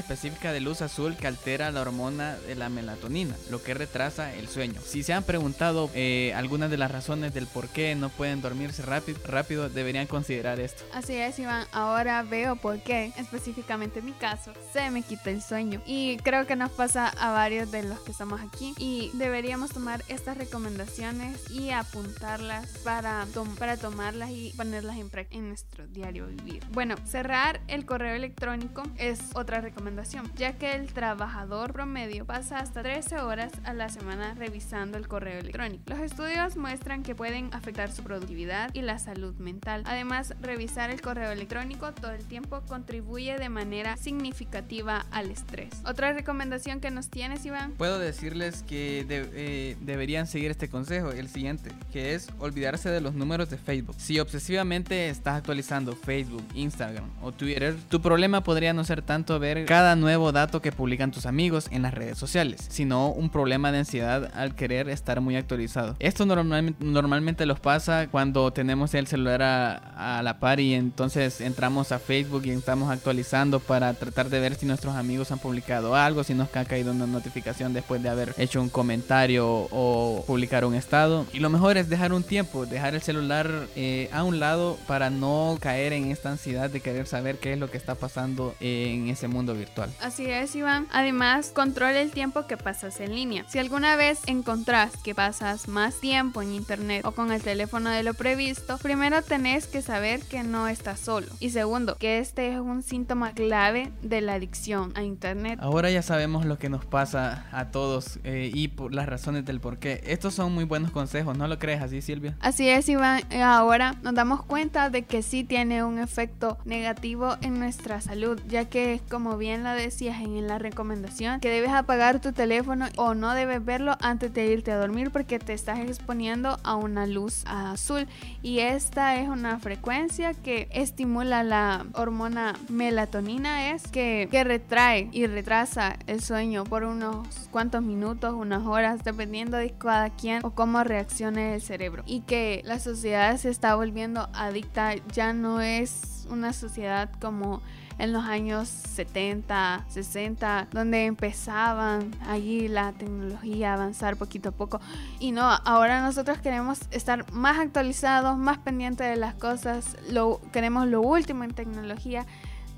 específica 0.00 0.50
de 0.50 0.60
luz 0.60 0.80
azul 0.80 1.14
que 1.14 1.26
altera 1.26 1.70
la 1.72 1.82
hormona 1.82 2.38
de 2.38 2.54
la 2.54 2.70
melatonina, 2.70 3.36
lo 3.50 3.62
que 3.62 3.74
retrasa 3.74 4.34
el 4.34 4.48
sueño. 4.48 4.80
Si 4.82 5.02
se 5.02 5.12
han 5.12 5.24
preguntado 5.24 5.90
eh, 5.94 6.32
algunas 6.34 6.70
de 6.70 6.78
las 6.78 6.90
razones 6.90 7.17
del 7.20 7.46
por 7.46 7.68
qué 7.68 7.94
no 7.94 8.08
pueden 8.08 8.40
dormirse 8.40 8.82
rápido, 8.82 9.18
rápido 9.24 9.68
deberían 9.68 10.06
considerar 10.06 10.60
esto. 10.60 10.84
Así 10.94 11.14
es, 11.14 11.38
Iván. 11.38 11.66
Ahora 11.72 12.22
veo 12.22 12.56
por 12.56 12.80
qué, 12.80 13.12
específicamente 13.16 13.98
en 13.98 14.06
mi 14.06 14.12
caso, 14.12 14.52
se 14.72 14.90
me 14.90 15.02
quita 15.02 15.30
el 15.30 15.42
sueño. 15.42 15.82
Y 15.86 16.16
creo 16.18 16.46
que 16.46 16.56
nos 16.56 16.70
pasa 16.70 17.08
a 17.08 17.32
varios 17.32 17.70
de 17.70 17.82
los 17.82 18.00
que 18.00 18.12
estamos 18.12 18.40
aquí. 18.40 18.74
Y 18.78 19.10
deberíamos 19.14 19.70
tomar 19.70 20.02
estas 20.08 20.38
recomendaciones 20.38 21.50
y 21.50 21.70
apuntarlas 21.70 22.68
para, 22.84 23.26
para 23.58 23.76
tomarlas 23.76 24.30
y 24.30 24.52
ponerlas 24.56 24.96
en, 24.96 25.10
en 25.30 25.48
nuestro 25.48 25.86
diario 25.88 26.26
vivir. 26.26 26.62
Bueno, 26.70 26.94
cerrar 27.04 27.60
el 27.66 27.84
correo 27.84 28.14
electrónico 28.14 28.82
es 28.96 29.20
otra 29.34 29.60
recomendación, 29.60 30.30
ya 30.36 30.52
que 30.56 30.72
el 30.72 30.92
trabajador 30.92 31.72
promedio 31.72 32.24
pasa 32.24 32.58
hasta 32.58 32.82
13 32.82 33.20
horas 33.20 33.52
a 33.64 33.72
la 33.72 33.88
semana 33.88 34.34
revisando 34.34 34.98
el 34.98 35.08
correo 35.08 35.40
electrónico. 35.40 35.84
Los 35.86 36.00
estudios 36.00 36.56
muestran 36.56 36.97
que 37.02 37.14
pueden 37.14 37.52
afectar 37.52 37.90
su 37.90 38.02
productividad 38.02 38.74
y 38.74 38.82
la 38.82 38.98
salud 38.98 39.34
mental. 39.36 39.82
Además, 39.86 40.34
revisar 40.40 40.90
el 40.90 41.00
correo 41.00 41.30
electrónico 41.30 41.92
todo 41.92 42.12
el 42.12 42.24
tiempo 42.24 42.62
contribuye 42.68 43.38
de 43.38 43.48
manera 43.48 43.96
significativa 43.96 45.06
al 45.10 45.30
estrés. 45.30 45.70
Otra 45.84 46.12
recomendación 46.12 46.80
que 46.80 46.90
nos 46.90 47.08
tienes, 47.08 47.44
Iván. 47.44 47.72
Puedo 47.72 47.98
decirles 47.98 48.62
que 48.62 49.06
eh, 49.08 49.76
deberían 49.80 50.26
seguir 50.26 50.50
este 50.50 50.68
consejo, 50.68 51.10
el 51.10 51.28
siguiente, 51.28 51.70
que 51.92 52.14
es 52.14 52.28
olvidarse 52.38 52.90
de 52.90 53.00
los 53.00 53.14
números 53.14 53.50
de 53.50 53.58
Facebook. 53.58 53.96
Si 53.98 54.18
obsesivamente 54.20 55.08
estás 55.08 55.36
actualizando 55.36 55.94
Facebook, 55.94 56.44
Instagram 56.54 57.10
o 57.22 57.32
Twitter, 57.32 57.76
tu 57.88 58.00
problema 58.00 58.42
podría 58.42 58.72
no 58.72 58.84
ser 58.84 59.02
tanto 59.02 59.38
ver 59.38 59.64
cada 59.66 59.96
nuevo 59.96 60.32
dato 60.32 60.62
que 60.62 60.72
publican 60.72 61.10
tus 61.10 61.26
amigos 61.26 61.68
en 61.70 61.82
las 61.82 61.94
redes 61.94 62.18
sociales, 62.18 62.66
sino 62.68 63.10
un 63.10 63.30
problema 63.30 63.72
de 63.72 63.78
ansiedad 63.78 64.30
al 64.34 64.54
querer 64.54 64.88
estar 64.88 65.20
muy 65.20 65.36
actualizado. 65.36 65.96
Esto 65.98 66.26
normalmente, 66.26 66.84
normalmente 66.92 67.46
los 67.46 67.60
pasa 67.60 68.08
cuando 68.10 68.52
tenemos 68.52 68.94
el 68.94 69.06
celular 69.06 69.42
a, 69.42 70.22
la 70.22 70.38
par 70.38 70.60
y 70.60 70.74
entonces 70.74 71.40
entramos 71.40 71.92
a 71.92 71.98
Facebook 71.98 72.42
y 72.44 72.50
estamos 72.50 72.90
actualizando 72.90 73.60
para 73.60 73.94
tratar 73.94 74.30
de 74.30 74.40
ver 74.40 74.54
si 74.54 74.66
nuestros 74.66 74.96
amigos 74.96 75.30
han 75.30 75.38
publicado 75.38 75.94
algo, 75.94 76.24
si 76.24 76.34
nos 76.34 76.54
ha 76.56 76.64
caído 76.64 76.92
una 76.92 77.06
notificación 77.06 77.72
después 77.72 78.02
de 78.02 78.08
haber 78.08 78.34
hecho 78.38 78.60
un 78.60 78.68
comentario 78.68 79.46
o 79.70 80.24
publicar 80.26 80.64
un 80.64 80.74
estado. 80.74 81.26
Y 81.32 81.40
lo 81.40 81.50
mejor 81.50 81.76
es 81.76 81.88
dejar 81.88 82.12
un 82.12 82.22
tiempo, 82.22 82.66
dejar 82.66 82.94
el 82.94 83.02
celular 83.02 83.50
eh, 83.76 84.08
a 84.12 84.24
un 84.24 84.40
lado 84.40 84.78
para 84.86 85.10
no 85.10 85.58
caer 85.60 85.92
en 85.92 86.10
esta 86.10 86.30
ansiedad 86.30 86.70
de 86.70 86.80
querer 86.80 87.06
saber 87.06 87.38
qué 87.38 87.52
es 87.52 87.58
lo 87.58 87.70
que 87.70 87.76
está 87.76 87.94
pasando 87.94 88.54
en 88.60 89.08
ese 89.08 89.28
mundo 89.28 89.54
virtual. 89.54 89.90
Así 90.00 90.26
es, 90.26 90.54
Iván. 90.56 90.86
Además, 90.90 91.52
controla 91.54 92.00
el 92.00 92.10
tiempo 92.10 92.46
que 92.46 92.56
pasas 92.56 93.00
en 93.00 93.14
línea. 93.14 93.44
Si 93.48 93.58
alguna 93.58 93.96
vez 93.96 94.20
encontrás 94.26 94.96
que 94.96 95.14
pasas 95.14 95.68
más 95.68 96.00
tiempo 96.00 96.42
en 96.42 96.54
internet 96.54 96.77
o 97.04 97.12
con 97.12 97.32
el 97.32 97.42
teléfono 97.42 97.90
de 97.90 98.02
lo 98.02 98.14
previsto, 98.14 98.78
primero 98.78 99.22
tenés 99.22 99.66
que 99.66 99.82
saber 99.82 100.20
que 100.20 100.42
no 100.42 100.68
estás 100.68 101.00
solo. 101.00 101.26
Y 101.40 101.50
segundo, 101.50 101.96
que 101.96 102.18
este 102.18 102.52
es 102.52 102.60
un 102.60 102.82
síntoma 102.82 103.32
clave 103.32 103.92
de 104.02 104.20
la 104.20 104.34
adicción 104.34 104.92
a 104.94 105.02
internet. 105.02 105.58
Ahora 105.62 105.90
ya 105.90 106.02
sabemos 106.02 106.44
lo 106.44 106.58
que 106.58 106.68
nos 106.68 106.84
pasa 106.84 107.46
a 107.52 107.66
todos 107.66 108.18
eh, 108.24 108.50
y 108.52 108.68
por 108.68 108.94
las 108.94 109.06
razones 109.06 109.44
del 109.44 109.60
por 109.60 109.78
qué. 109.78 110.02
Estos 110.06 110.34
son 110.34 110.52
muy 110.52 110.64
buenos 110.64 110.90
consejos, 110.90 111.36
¿no 111.36 111.48
lo 111.48 111.58
crees 111.58 111.82
así, 111.82 112.00
Silvia? 112.00 112.36
Así 112.40 112.68
es, 112.68 112.88
Iván. 112.88 113.22
Ahora 113.42 113.96
nos 114.02 114.14
damos 114.14 114.42
cuenta 114.44 114.90
de 114.90 115.02
que 115.02 115.22
sí 115.22 115.44
tiene 115.44 115.82
un 115.84 115.98
efecto 115.98 116.58
negativo 116.64 117.36
en 117.40 117.58
nuestra 117.58 118.00
salud, 118.00 118.40
ya 118.48 118.66
que, 118.66 119.00
como 119.10 119.36
bien 119.36 119.64
lo 119.64 119.70
decías 119.70 120.20
en 120.20 120.46
la 120.46 120.58
recomendación, 120.58 121.40
que 121.40 121.50
debes 121.50 121.70
apagar 121.70 122.20
tu 122.20 122.32
teléfono 122.32 122.86
o 122.96 123.14
no 123.14 123.34
debes 123.34 123.64
verlo 123.64 123.96
antes 124.00 124.32
de 124.32 124.46
irte 124.46 124.72
a 124.72 124.78
dormir 124.78 125.10
porque 125.10 125.38
te 125.38 125.52
estás 125.52 125.78
exponiendo 125.80 126.58
a 126.68 126.76
una 126.76 127.06
luz 127.06 127.44
azul 127.46 128.06
y 128.42 128.58
esta 128.58 129.16
es 129.16 129.28
una 129.28 129.58
frecuencia 129.58 130.34
que 130.34 130.68
estimula 130.70 131.42
la 131.42 131.86
hormona 131.94 132.54
melatonina 132.68 133.70
es 133.70 133.88
que, 133.88 134.28
que 134.30 134.44
retrae 134.44 135.08
y 135.12 135.26
retrasa 135.26 135.96
el 136.06 136.20
sueño 136.20 136.64
por 136.64 136.84
unos 136.84 137.48
cuantos 137.50 137.82
minutos, 137.82 138.34
unas 138.34 138.66
horas, 138.66 139.02
dependiendo 139.02 139.56
de 139.56 139.70
cada 139.70 140.10
quien 140.10 140.44
o 140.44 140.50
cómo 140.50 140.84
reaccione 140.84 141.54
el 141.54 141.62
cerebro. 141.62 142.02
Y 142.06 142.20
que 142.20 142.62
la 142.64 142.78
sociedad 142.78 143.36
se 143.38 143.48
está 143.48 143.74
volviendo 143.74 144.28
adicta, 144.34 144.94
ya 145.12 145.32
no 145.32 145.60
es 145.60 146.26
una 146.30 146.52
sociedad 146.52 147.10
como 147.20 147.62
en 147.98 148.12
los 148.12 148.24
años 148.24 148.68
70, 148.68 149.84
60, 149.88 150.68
donde 150.72 151.04
empezaban 151.06 152.10
allí 152.26 152.68
la 152.68 152.92
tecnología 152.92 153.72
a 153.72 153.74
avanzar 153.74 154.16
poquito 154.16 154.50
a 154.50 154.52
poco. 154.52 154.80
Y 155.18 155.32
no, 155.32 155.42
ahora 155.42 156.00
nosotros 156.00 156.38
queremos 156.38 156.80
estar 156.90 157.30
más 157.32 157.58
actualizados, 157.58 158.38
más 158.38 158.58
pendientes 158.58 159.08
de 159.08 159.16
las 159.16 159.34
cosas, 159.34 159.96
lo, 160.10 160.40
queremos 160.52 160.86
lo 160.86 161.00
último 161.00 161.44
en 161.44 161.52
tecnología. 161.52 162.24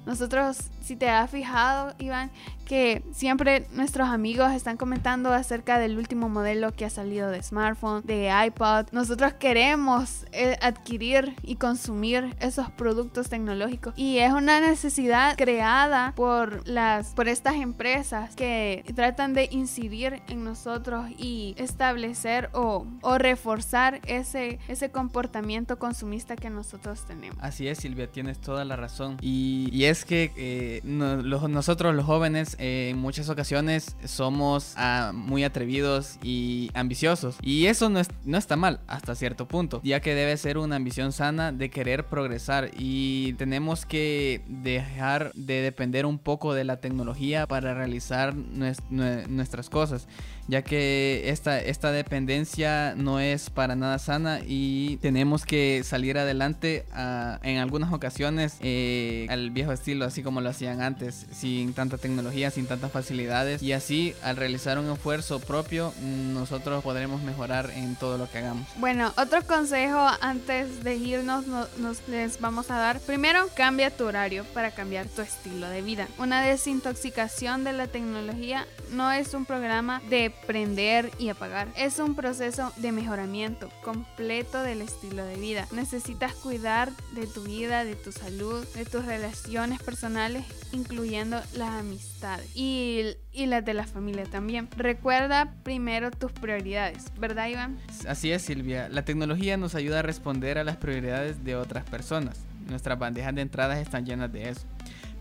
Nosotros, 0.06 0.70
si 0.90 0.97
te 0.97 1.09
has 1.09 1.30
fijado, 1.30 1.94
Iván, 2.00 2.32
que 2.64 3.04
siempre 3.12 3.66
nuestros 3.73 4.09
amigos 4.09 4.52
están 4.52 4.76
comentando 4.76 5.32
acerca 5.32 5.78
del 5.78 5.99
último 5.99 6.28
modelo 6.28 6.73
que 6.73 6.85
ha 6.85 6.90
salido 6.90 7.30
de 7.30 7.42
smartphone, 7.42 8.02
de 8.04 8.30
iPod. 8.47 8.87
Nosotros 8.90 9.32
queremos 9.35 10.25
eh, 10.32 10.56
adquirir 10.62 11.35
y 11.42 11.56
consumir 11.56 12.37
esos 12.40 12.70
productos 12.70 13.28
tecnológicos 13.28 13.94
y 13.97 14.18
es 14.18 14.32
una 14.32 14.61
necesidad 14.61 15.37
creada 15.37 16.12
por 16.16 16.66
las 16.66 17.14
por 17.14 17.28
estas 17.28 17.54
empresas 17.54 18.35
que 18.35 18.85
tratan 18.94 19.32
de 19.35 19.49
incidir 19.52 20.23
en 20.28 20.42
nosotros 20.42 21.06
y 21.18 21.54
establecer 21.56 22.50
o, 22.52 22.87
o 23.02 23.18
reforzar 23.18 24.00
ese 24.06 24.59
ese 24.66 24.90
comportamiento 24.90 25.78
consumista 25.78 26.34
que 26.34 26.50
nosotros 26.50 27.04
tenemos. 27.06 27.36
Así 27.41 27.69
es, 27.69 27.78
Silvia, 27.78 28.10
tienes 28.10 28.41
toda 28.41 28.64
la 28.64 28.76
razón. 28.76 29.19
Y, 29.21 29.84
es 29.84 30.04
que 30.04 30.30
eh, 30.36 30.79
nosotros 30.82 31.95
los 31.95 32.04
jóvenes 32.04 32.56
en 32.58 32.99
muchas 32.99 33.28
ocasiones 33.28 33.97
somos 34.04 34.75
ah, 34.76 35.12
muy 35.14 35.45
atrevidos 35.45 36.19
y 36.23 36.71
ambiciosos. 36.75 37.36
Y 37.43 37.66
eso 37.66 37.88
no, 37.88 38.00
no 38.25 38.38
está 38.38 38.56
mal 38.56 38.80
hasta 38.86 39.14
cierto 39.14 39.47
punto, 39.49 39.80
ya 39.84 40.00
que 40.00 40.14
debe 40.14 40.36
ser 40.36 40.58
una 40.58 40.76
ambición 40.76 41.12
sana 41.12 41.52
de 41.52 41.71
querer 41.71 42.06
progresar 42.06 42.71
y 42.76 43.34
tenemos 43.34 43.86
que 43.86 44.43
dejar 44.47 45.32
de 45.34 45.62
depender 45.62 46.06
un 46.06 46.19
poco 46.19 46.54
de 46.54 46.64
la 46.64 46.80
tecnología 46.80 47.47
para 47.47 47.75
realizar 47.75 48.34
nuestras 48.34 49.71
cosas 49.71 50.06
ya 50.50 50.63
que 50.63 51.23
esta, 51.26 51.60
esta 51.60 51.93
dependencia 51.93 52.95
no 52.97 53.21
es 53.21 53.50
para 53.50 53.76
nada 53.76 53.99
sana 53.99 54.41
y 54.45 54.97
tenemos 54.97 55.47
que 55.47 55.82
salir 55.84 56.19
adelante 56.19 56.84
ah, 56.93 57.39
en 57.43 57.58
algunas 57.58 57.93
ocasiones 57.93 58.56
eh, 58.60 59.26
al 59.30 59.50
viejo 59.50 59.73
estilo, 59.73 60.04
así 60.04 60.23
como 60.25 60.41
lo 60.41 60.50
hacían 60.50 60.82
antes, 60.82 61.26
sin 61.30 61.73
tanta 61.73 61.99
tecnología, 61.99 62.50
sin 62.50 62.67
tantas 62.67 62.91
facilidades 62.91 63.63
y 63.63 63.73
así 63.73 64.15
al 64.23 64.36
realizar 64.36 64.78
un 64.78 64.91
esfuerzo 64.91 65.39
propio 65.39 65.95
nosotros 66.02 66.82
podremos 66.82 67.23
mejorar 67.23 67.71
en 67.71 67.95
todo 67.95 68.19
lo 68.19 68.28
que 68.28 68.39
hagamos. 68.39 68.67
Bueno, 68.76 69.13
otro 69.17 69.43
consejo 69.47 70.04
antes 70.21 70.82
de 70.82 70.97
irnos 70.97 71.47
nos 71.47 72.08
les 72.08 72.41
vamos 72.41 72.71
a 72.73 72.78
dar. 72.78 72.99
Primero, 73.00 73.49
cambia 73.54 73.91
tu 73.91 74.04
horario 74.04 74.45
para 74.52 74.73
cambiar 74.73 75.06
tu 75.06 75.23
estilo 75.23 75.69
de 75.69 75.82
vida. 75.82 76.08
Una 76.19 76.43
desintoxicación 76.43 77.63
de 77.63 77.73
la 77.73 77.86
tecnología 77.86 78.67
no 78.91 79.13
es 79.13 79.32
un 79.34 79.45
programa 79.45 80.02
de 80.10 80.32
prender 80.46 81.10
y 81.18 81.28
apagar. 81.28 81.68
Es 81.76 81.98
un 81.98 82.14
proceso 82.14 82.72
de 82.76 82.92
mejoramiento 82.92 83.70
completo 83.82 84.62
del 84.62 84.82
estilo 84.82 85.24
de 85.24 85.36
vida. 85.36 85.66
Necesitas 85.72 86.34
cuidar 86.34 86.90
de 87.12 87.26
tu 87.26 87.42
vida, 87.42 87.84
de 87.84 87.96
tu 87.96 88.12
salud, 88.12 88.66
de 88.74 88.84
tus 88.84 89.04
relaciones 89.04 89.82
personales, 89.82 90.44
incluyendo 90.72 91.40
las 91.56 91.70
amistades 91.70 92.48
y, 92.54 93.16
y 93.32 93.46
las 93.46 93.64
de 93.64 93.74
la 93.74 93.86
familia 93.86 94.24
también. 94.24 94.68
Recuerda 94.76 95.54
primero 95.62 96.10
tus 96.10 96.32
prioridades, 96.32 97.04
¿verdad 97.18 97.48
Iván? 97.48 97.78
Así 98.06 98.32
es 98.32 98.42
Silvia. 98.42 98.88
La 98.88 99.04
tecnología 99.04 99.56
nos 99.56 99.74
ayuda 99.74 100.00
a 100.00 100.02
responder 100.02 100.58
a 100.58 100.64
las 100.64 100.76
prioridades 100.76 101.44
de 101.44 101.56
otras 101.56 101.84
personas. 101.84 102.40
Nuestras 102.68 102.98
bandejas 102.98 103.34
de 103.34 103.42
entradas 103.42 103.78
están 103.78 104.06
llenas 104.06 104.32
de 104.32 104.50
eso. 104.50 104.62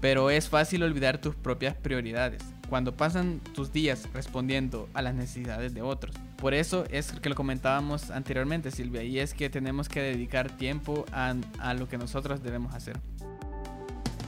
Pero 0.01 0.29
es 0.29 0.47
fácil 0.47 0.83
olvidar 0.83 1.19
tus 1.19 1.35
propias 1.35 1.75
prioridades 1.75 2.41
cuando 2.69 2.95
pasan 2.95 3.39
tus 3.53 3.73
días 3.73 4.07
respondiendo 4.13 4.87
a 4.93 5.01
las 5.01 5.13
necesidades 5.13 5.73
de 5.73 5.81
otros. 5.81 6.15
Por 6.37 6.53
eso 6.53 6.85
es 6.89 7.11
que 7.11 7.29
lo 7.29 7.35
comentábamos 7.35 8.11
anteriormente, 8.11 8.71
Silvia, 8.71 9.03
y 9.03 9.19
es 9.19 9.33
que 9.33 9.49
tenemos 9.49 9.89
que 9.89 10.01
dedicar 10.01 10.55
tiempo 10.55 11.05
a, 11.11 11.33
lo 11.73 11.89
que 11.89 11.97
nosotros 11.97 12.41
debemos 12.41 12.73
hacer. 12.73 12.97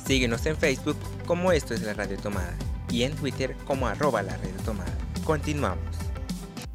Síguenos 0.05 0.45
en 0.45 0.57
Facebook 0.57 0.97
como 1.25 1.51
esto 1.51 1.73
es 1.73 1.83
la 1.83 1.93
radio 1.93 2.17
tomada 2.17 2.53
y 2.89 3.03
en 3.03 3.13
Twitter 3.13 3.55
como 3.65 3.87
arroba 3.87 4.21
la 4.21 4.35
radio 4.35 4.55
tomada. 4.65 4.93
Continuamos. 5.23 6.10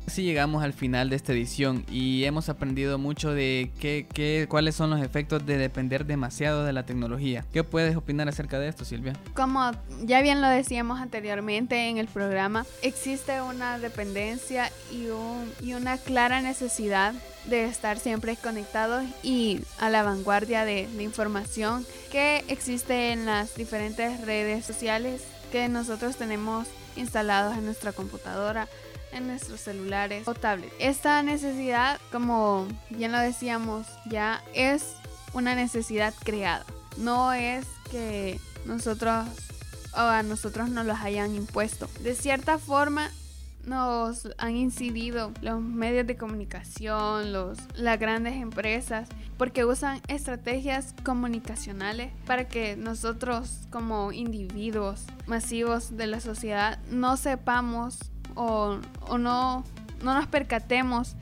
Así 0.07 0.23
llegamos 0.23 0.63
al 0.63 0.73
final 0.73 1.11
de 1.11 1.17
esta 1.17 1.33
edición 1.33 1.85
y 1.91 2.25
hemos 2.25 2.49
aprendido 2.49 2.97
mucho 2.97 3.33
de 3.33 3.73
qué, 3.81 4.07
qué, 4.15 4.47
cuáles 4.49 4.77
son 4.77 4.91
los 4.91 5.03
efectos 5.03 5.45
de 5.45 5.59
depender 5.59 6.07
demasiado 6.07 6.65
de 6.65 6.73
la 6.73 6.87
tecnología. 6.87 7.45
¿Qué 7.53 7.65
puedes 7.65 7.97
opinar 7.97 8.29
acerca 8.29 8.61
de 8.61 8.69
esto, 8.69 8.85
Silvia? 8.85 9.15
Como 9.35 9.73
ya 10.05 10.23
bien 10.23 10.41
lo 10.41 10.49
decíamos 10.49 11.01
anteriormente 11.01 11.89
en 11.89 11.99
el 11.99 12.07
programa, 12.07 12.65
existe 12.83 13.43
una 13.43 13.81
dependencia 13.81 14.71
y, 14.93 15.09
un, 15.09 15.53
y 15.61 15.75
una 15.75 15.99
clara 15.99 16.41
necesidad 16.41 17.13
de 17.47 17.65
estar 17.65 17.99
siempre 17.99 18.37
conectados 18.37 19.05
y 19.25 19.61
a 19.81 19.91
la 19.91 20.05
vanguardia 20.05 20.65
de, 20.65 20.87
de 20.87 21.03
información 21.03 21.85
que 22.13 22.45
existe 22.49 23.11
en 23.11 23.27
las 23.27 23.57
diferentes 23.57 24.21
redes 24.21 24.65
sociales 24.65 25.25
que 25.51 25.69
nosotros 25.69 26.17
tenemos 26.17 26.69
instalados 26.97 27.57
en 27.57 27.65
nuestra 27.65 27.93
computadora 27.93 28.69
en 29.13 29.27
nuestros 29.27 29.61
celulares 29.61 30.27
o 30.27 30.35
tablets. 30.35 30.75
Esta 30.79 31.23
necesidad, 31.23 32.01
como 32.13 32.67
ya 32.91 33.09
lo 33.09 33.19
decíamos, 33.19 33.87
ya 34.07 34.43
es 34.55 34.95
una 35.33 35.55
necesidad 35.55 36.15
creada. 36.25 36.65
No 36.97 37.33
es 37.33 37.67
que 37.91 38.41
nosotros 38.65 39.27
o 39.95 40.01
a 40.01 40.23
nosotros 40.23 40.69
nos 40.69 40.87
los 40.87 40.99
hayan 40.99 41.35
impuesto. 41.35 41.89
De 42.01 42.15
cierta 42.15 42.59
forma, 42.59 43.11
nos 43.67 44.29
han 44.39 44.57
incidido 44.57 45.33
los 45.43 45.61
medios 45.61 46.07
de 46.07 46.17
comunicación, 46.17 47.33
los, 47.33 47.59
las 47.75 47.99
grandes 47.99 48.35
empresas, 48.35 49.09
porque 49.37 49.65
usan 49.65 50.01
estrategias 50.09 50.95
comunicacionales 51.05 52.13
para 52.27 52.47
que 52.47 52.77
nosotros 52.77 53.67
como 53.71 54.13
individuos 54.13 55.05
masivos 55.27 55.97
de 55.97 56.07
la 56.07 56.21
sociedad 56.21 56.79
no 56.91 57.17
sepamos 57.17 57.99
o, 58.37 58.79
o 59.09 59.19
no, 59.19 59.65
no 60.03 60.15
nos 60.15 60.27
percatemos 60.27 61.17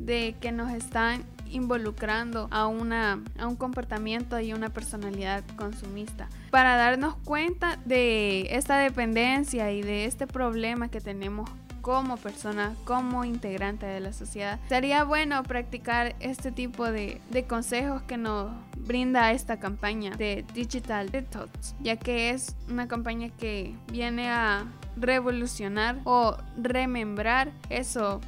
de 0.00 0.36
que 0.40 0.52
nos 0.52 0.72
están 0.72 1.24
involucrando 1.50 2.48
a, 2.50 2.66
una, 2.66 3.22
a 3.38 3.46
un 3.46 3.56
comportamiento 3.56 4.38
y 4.40 4.52
una 4.52 4.68
personalidad 4.68 5.44
consumista. 5.56 6.28
Para 6.50 6.76
darnos 6.76 7.16
cuenta 7.24 7.78
de 7.84 8.48
esta 8.50 8.78
dependencia 8.78 9.72
y 9.72 9.82
de 9.82 10.04
este 10.04 10.26
problema 10.26 10.88
que 10.88 11.00
tenemos 11.00 11.48
como 11.80 12.18
persona, 12.18 12.74
como 12.84 13.24
integrante 13.24 13.86
de 13.86 14.00
la 14.00 14.12
sociedad. 14.12 14.60
Sería 14.68 15.04
bueno 15.04 15.42
practicar 15.42 16.16
este 16.20 16.52
tipo 16.52 16.90
de, 16.90 17.20
de, 17.30 17.44
consejos 17.44 18.02
que 18.02 18.18
nos 18.18 18.50
brinda 18.76 19.32
esta 19.32 19.58
campaña 19.58 20.14
de 20.16 20.44
Digital 20.52 21.10
Detox, 21.10 21.74
ya 21.80 21.96
que 21.96 22.30
es 22.30 22.56
una 22.68 22.88
campaña 22.88 23.30
que 23.30 23.74
viene 23.90 24.28
a 24.28 24.66
revolucionar 25.00 26.00
o 26.04 26.36
remembrar 26.56 27.52
eso 27.70 28.20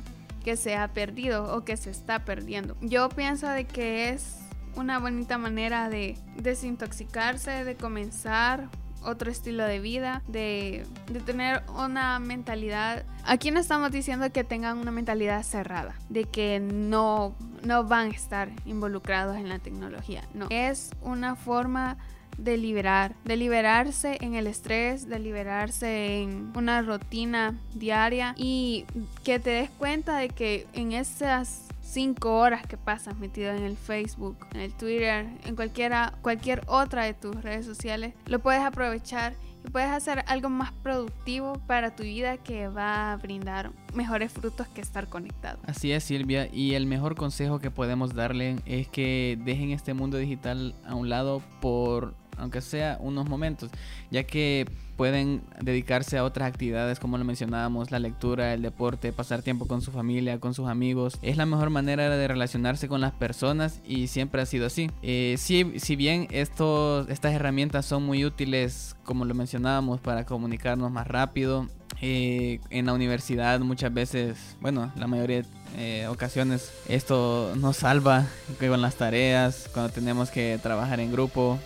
que 0.44 0.56
se 0.56 0.76
ha 0.76 0.88
perdido 0.88 1.54
o 1.54 1.64
que 1.64 1.76
se 1.76 1.90
está 1.90 2.24
perdiendo. 2.24 2.76
Yo 2.80 3.09
pienso 3.09 3.48
de 3.48 3.66
que 3.66 4.11
es 4.11 4.38
una 4.76 4.98
bonita 4.98 5.38
manera 5.38 5.88
de 5.88 6.16
desintoxicarse, 6.37 7.64
de 7.64 7.76
comenzar 7.76 8.68
otro 9.02 9.30
estilo 9.30 9.64
de 9.64 9.80
vida, 9.80 10.22
de, 10.28 10.87
de, 11.11 11.20
tener 11.20 11.62
una 11.74 12.18
mentalidad. 12.18 13.04
Aquí 13.24 13.50
no 13.50 13.61
estamos 13.61 13.90
diciendo 13.90 14.30
que 14.30 14.44
tengan 14.44 14.78
una 14.78 14.90
mentalidad 14.90 15.42
cerrada, 15.42 15.94
de 16.09 16.24
que 16.24 16.61
no, 16.61 17.35
no 17.64 17.85
van 17.85 18.09
a 18.09 18.14
estar 18.14 18.50
involucrados 18.66 19.37
en 19.37 19.48
la 19.48 19.59
tecnología. 19.59 20.22
No, 20.35 20.46
es 20.50 20.90
una 21.00 21.35
forma 21.35 21.96
de 22.38 22.56
liberar, 22.56 23.14
de 23.24 23.36
liberarse 23.36 24.18
en 24.20 24.34
el 24.34 24.46
estrés, 24.46 25.08
de 25.08 25.18
liberarse 25.18 26.22
en 26.22 26.52
una 26.54 26.82
rutina 26.82 27.58
diaria 27.74 28.34
y 28.36 28.86
que 29.24 29.38
te 29.38 29.50
des 29.50 29.70
cuenta 29.70 30.16
de 30.16 30.28
que 30.28 30.66
en 30.72 30.92
esas 30.92 31.68
cinco 31.82 32.38
horas 32.38 32.66
que 32.66 32.76
pasas 32.76 33.16
metido 33.16 33.50
en 33.50 33.64
el 33.64 33.76
Facebook, 33.76 34.36
en 34.54 34.60
el 34.60 34.72
Twitter, 34.72 35.26
en 35.44 35.56
cualquiera, 35.56 36.14
cualquier 36.22 36.62
otra 36.66 37.04
de 37.04 37.14
tus 37.14 37.42
redes 37.42 37.66
sociales, 37.66 38.14
lo 38.26 38.38
puedes 38.38 38.62
aprovechar 38.62 39.34
puedes 39.72 39.90
hacer 39.90 40.24
algo 40.26 40.48
más 40.48 40.72
productivo 40.72 41.60
para 41.66 41.94
tu 41.94 42.02
vida 42.02 42.36
que 42.38 42.68
va 42.68 43.12
a 43.12 43.16
brindar 43.16 43.72
mejores 43.94 44.32
frutos 44.32 44.66
que 44.68 44.80
estar 44.80 45.08
conectado. 45.08 45.58
Así 45.66 45.92
es 45.92 46.04
Silvia 46.04 46.48
y 46.52 46.74
el 46.74 46.86
mejor 46.86 47.14
consejo 47.14 47.58
que 47.58 47.70
podemos 47.70 48.14
darle 48.14 48.56
es 48.66 48.88
que 48.88 49.38
dejen 49.44 49.70
este 49.70 49.94
mundo 49.94 50.18
digital 50.18 50.74
a 50.84 50.94
un 50.94 51.08
lado 51.08 51.42
por 51.60 52.14
aunque 52.40 52.61
sea 52.61 52.98
unos 53.00 53.29
momentos, 53.29 53.70
ya 54.11 54.24
que 54.24 54.66
pueden 54.96 55.40
dedicarse 55.62 56.18
a 56.18 56.24
otras 56.24 56.46
actividades 56.46 57.00
como 57.00 57.16
lo 57.16 57.24
mencionábamos, 57.24 57.90
la 57.90 57.98
lectura, 57.98 58.53
el 58.53 58.61
deporte, 58.61 59.14
pasar 59.14 59.40
tiempo 59.40 59.66
con 59.66 59.81
su 59.81 59.92
familia, 59.92 60.38
con 60.38 60.53
sus 60.53 60.68
amigos. 60.68 61.18
Es 61.22 61.38
la 61.38 61.46
mejor 61.46 61.70
manera 61.70 62.11
de 62.11 62.29
relacionarse 62.29 62.87
con 62.87 63.00
las 63.00 63.12
personas 63.12 63.81
y 63.87 64.09
siempre 64.09 64.42
ha 64.42 64.46
sido 64.46 64.66
así. 64.66 64.90
Eh, 65.03 65.37
si, 65.38 65.96
bien 65.96 66.29
estos, 66.31 67.09
estas 67.09 67.33
herramientas 67.33 67.87
son 67.87 68.03
muy 68.03 68.26
útiles, 68.26 68.94
como 69.05 69.24
lo 69.24 69.33
mencionábamos, 69.33 70.00
para 70.00 70.26
comunicarnos 70.26 70.90
más 70.90 71.07
rápido, 71.07 71.66
eh, 72.03 72.61
en 72.68 72.87
la 72.87 72.92
universidad 72.92 73.59
muchas 73.61 73.94
veces, 73.94 74.57
bueno, 74.61 74.92
la 74.96 75.07
mayoría 75.07 75.42
de 75.42 75.46
eh, 75.79 76.07
ocasiones 76.09 76.72
esto 76.88 77.55
nos 77.57 77.79
salva 77.79 78.26
con 78.59 78.81
las 78.83 78.96
tareas, 78.96 79.68
cuando 79.72 79.92
tenemos 79.92 80.31
que 80.31 80.59
trabajar 80.62 81.00
en 81.00 81.11
grupo, 81.11 81.59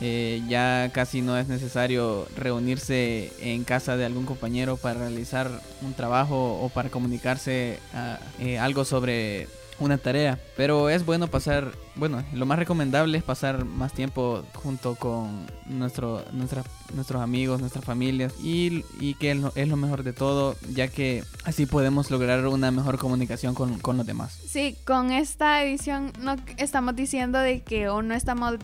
eh, 0.00 0.42
ya 0.48 0.90
casi 0.92 1.22
no 1.22 1.36
es 1.36 1.48
necesario 1.48 2.28
reunirse 2.36 3.32
en 3.40 3.64
casa 3.64 3.96
de 3.96 4.04
algún 4.04 4.26
compañero 4.26 4.76
para 4.76 5.00
realizar 5.00 5.50
un 5.82 5.94
trabajo 5.94 6.60
o 6.62 6.68
para 6.68 6.88
comunicarse 6.88 7.80
ah, 7.94 8.20
eh, 8.38 8.58
algo 8.58 8.84
sobre 8.84 9.48
una 9.80 9.98
tarea. 9.98 10.38
Pero 10.56 10.90
es 10.90 11.04
bueno 11.04 11.28
pasar, 11.28 11.72
bueno, 11.94 12.22
lo 12.32 12.46
más 12.46 12.58
recomendable 12.58 13.18
es 13.18 13.24
pasar 13.24 13.64
más 13.64 13.92
tiempo 13.92 14.44
junto 14.54 14.94
con 14.94 15.46
nuestro, 15.66 16.24
nuestros 16.32 17.22
amigos, 17.22 17.60
nuestras 17.60 17.84
familias 17.84 18.34
y, 18.42 18.84
y 19.00 19.14
que 19.14 19.30
es 19.54 19.68
lo, 19.68 19.76
mejor 19.76 20.02
de 20.02 20.12
todo, 20.12 20.56
ya 20.74 20.88
que 20.88 21.22
así 21.44 21.66
podemos 21.66 22.10
lograr 22.10 22.46
una 22.46 22.70
mejor 22.70 22.98
comunicación 22.98 23.54
con, 23.54 23.78
con, 23.78 23.96
los 23.96 24.06
demás. 24.06 24.38
Sí, 24.46 24.76
con 24.84 25.12
esta 25.12 25.62
edición 25.62 26.12
no 26.20 26.36
estamos 26.56 26.96
diciendo 26.96 27.38
de 27.38 27.60
que 27.60 27.88
o 27.88 28.02
no 28.02 28.14
estamos 28.14 28.54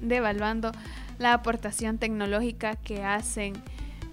devaluando 0.00 0.72
la 1.18 1.34
aportación 1.34 1.98
tecnológica 1.98 2.76
que 2.76 3.04
hacen 3.04 3.54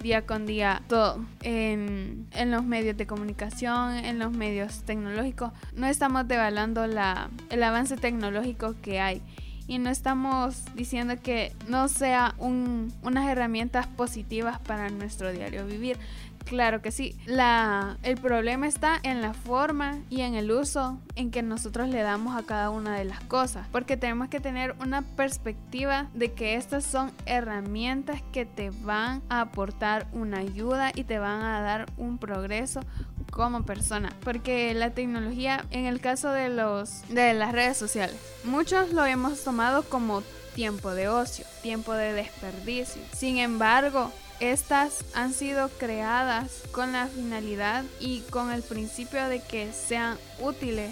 día 0.01 0.25
con 0.25 0.45
día 0.45 0.81
todo 0.88 1.23
en, 1.41 2.27
en, 2.31 2.51
los 2.51 2.63
medios 2.63 2.97
de 2.97 3.05
comunicación, 3.05 3.93
en 3.93 4.19
los 4.19 4.31
medios 4.31 4.83
tecnológicos. 4.83 5.51
No 5.73 5.88
estamos 5.88 6.27
devaluando 6.27 6.88
la, 6.88 7.29
el 7.49 7.63
avance 7.63 7.97
tecnológico 7.97 8.75
que 8.81 8.99
hay 8.99 9.21
y 9.69 9.77
no 9.77 9.91
estamos 9.91 10.63
diciendo 10.73 11.13
que 11.21 11.53
no 11.67 11.88
sea 11.89 12.33
un, 12.39 12.91
unas 13.03 13.29
herramientas 13.29 13.85
positivas 13.85 14.59
para 14.59 14.89
nuestro 14.89 15.31
diario 15.31 15.67
vivir. 15.67 15.97
Claro 16.45 16.82
que 16.82 16.91
sí. 16.91 17.15
La, 17.25 17.97
el 18.04 18.17
problema 18.17 18.67
está 18.67 18.99
en 19.04 19.21
la 19.21 19.34
forma 19.34 19.99
y 20.10 20.21
en 20.21 20.36
el 20.36 20.52
uso 20.52 20.99
en 21.15 21.32
que 21.32 21.43
nosotros 21.43 21.89
le 21.89 22.02
damos 22.02 22.36
a 22.36 22.43
cada 22.43 22.69
una 22.69 22.97
de 22.97 23.06
las 23.06 23.19
cosas. 23.21 23.67
Porque 23.71 23.97
tenemos 23.97 24.30
que 24.30 24.39
tener 24.39 24.75
una 24.80 25.02
perspectiva 25.02 26.08
de 26.13 26.34
que 26.34 26.56
estas 26.56 26.84
son 26.84 27.12
herramientas 27.25 28.21
que 28.32 28.45
te 28.45 28.71
van 28.71 29.21
a 29.30 29.41
aportar 29.41 30.08
una 30.12 30.39
ayuda 30.39 30.91
y 30.95 31.04
te 31.04 31.19
van 31.19 31.43
a 31.43 31.62
dar 31.62 31.86
un 31.97 32.17
progreso 32.17 32.82
como 33.30 33.63
persona, 33.63 34.12
porque 34.23 34.73
la 34.73 34.89
tecnología 34.89 35.65
en 35.69 35.86
el 35.86 36.02
caso 36.02 36.32
de 36.32 36.49
los 36.49 37.04
de 37.10 37.34
las 37.34 37.52
redes 37.52 37.78
sociales, 37.78 38.15
muchos 38.43 38.91
lo 38.91 39.06
hemos 39.06 39.43
tomado 39.43 39.84
como 39.84 40.23
tiempo 40.56 40.91
de 40.91 41.08
ocio, 41.08 41.45
tiempo 41.62 41.93
de 41.93 42.13
desperdicio. 42.13 43.02
Sin 43.13 43.38
embargo, 43.38 44.12
estas 44.39 45.04
han 45.13 45.34
sido 45.34 45.69
creadas 45.69 46.63
con 46.71 46.93
la 46.93 47.08
finalidad 47.08 47.84
y 47.99 48.21
con 48.30 48.52
el 48.52 48.63
principio 48.63 49.28
de 49.28 49.41
que 49.41 49.71
sean 49.73 50.17
útiles 50.39 50.91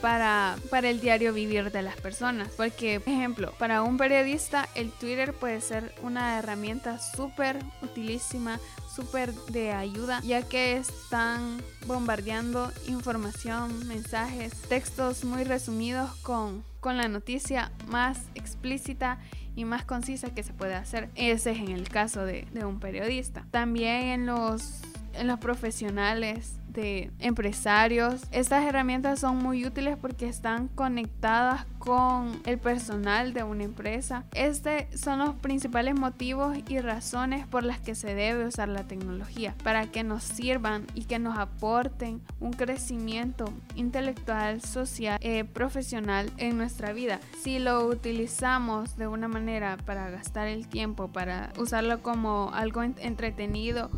para, 0.00 0.56
para 0.70 0.88
el 0.88 1.00
diario 1.00 1.32
vivir 1.32 1.72
de 1.72 1.82
las 1.82 1.96
personas. 1.96 2.48
Porque, 2.56 3.00
por 3.00 3.12
ejemplo, 3.12 3.52
para 3.58 3.82
un 3.82 3.96
periodista 3.96 4.68
el 4.74 4.92
Twitter 4.92 5.32
puede 5.32 5.60
ser 5.60 5.94
una 6.02 6.38
herramienta 6.38 6.98
súper 6.98 7.58
utilísima, 7.82 8.60
súper 8.94 9.32
de 9.34 9.72
ayuda, 9.72 10.20
ya 10.22 10.42
que 10.42 10.76
están 10.76 11.62
bombardeando 11.86 12.72
información, 12.86 13.86
mensajes, 13.88 14.52
textos 14.68 15.24
muy 15.24 15.44
resumidos 15.44 16.14
con, 16.22 16.64
con 16.80 16.96
la 16.96 17.08
noticia 17.08 17.72
más 17.88 18.18
explícita 18.34 19.18
y 19.56 19.64
más 19.64 19.84
concisa 19.84 20.30
que 20.30 20.42
se 20.42 20.52
puede 20.52 20.74
hacer. 20.74 21.08
Ese 21.16 21.52
es 21.52 21.58
en 21.58 21.70
el 21.70 21.88
caso 21.88 22.24
de, 22.24 22.46
de 22.52 22.64
un 22.64 22.78
periodista. 22.78 23.44
También 23.50 24.02
en 24.04 24.26
los, 24.26 24.82
en 25.18 25.26
los 25.26 25.38
profesionales 25.38 26.56
de 26.76 27.10
empresarios. 27.18 28.22
Estas 28.30 28.64
herramientas 28.64 29.20
son 29.20 29.38
muy 29.38 29.64
útiles 29.64 29.96
porque 29.96 30.28
están 30.28 30.68
conectadas 30.68 31.64
con 31.78 32.40
el 32.44 32.58
personal 32.58 33.32
de 33.32 33.42
una 33.44 33.64
empresa. 33.64 34.24
Este 34.32 34.88
son 34.96 35.20
los 35.20 35.34
principales 35.36 35.94
motivos 35.94 36.56
y 36.68 36.78
razones 36.80 37.46
por 37.46 37.64
las 37.64 37.80
que 37.80 37.94
se 37.94 38.14
debe 38.14 38.46
usar 38.46 38.68
la 38.68 38.84
tecnología 38.84 39.54
para 39.64 39.86
que 39.86 40.04
nos 40.04 40.22
sirvan 40.22 40.86
y 40.94 41.04
que 41.04 41.18
nos 41.18 41.38
aporten 41.38 42.20
un 42.40 42.52
crecimiento 42.52 43.46
intelectual, 43.74 44.60
social, 44.60 45.18
eh, 45.22 45.44
profesional 45.44 46.30
en 46.36 46.58
nuestra 46.58 46.92
vida. 46.92 47.20
Si 47.42 47.58
lo 47.58 47.86
utilizamos 47.86 48.96
de 48.96 49.06
una 49.06 49.28
manera 49.28 49.78
para 49.86 50.10
gastar 50.10 50.48
el 50.48 50.66
tiempo, 50.66 51.08
para 51.08 51.52
usarlo 51.56 52.02
como 52.02 52.50
algo 52.52 52.82
entretenido, 52.82 53.90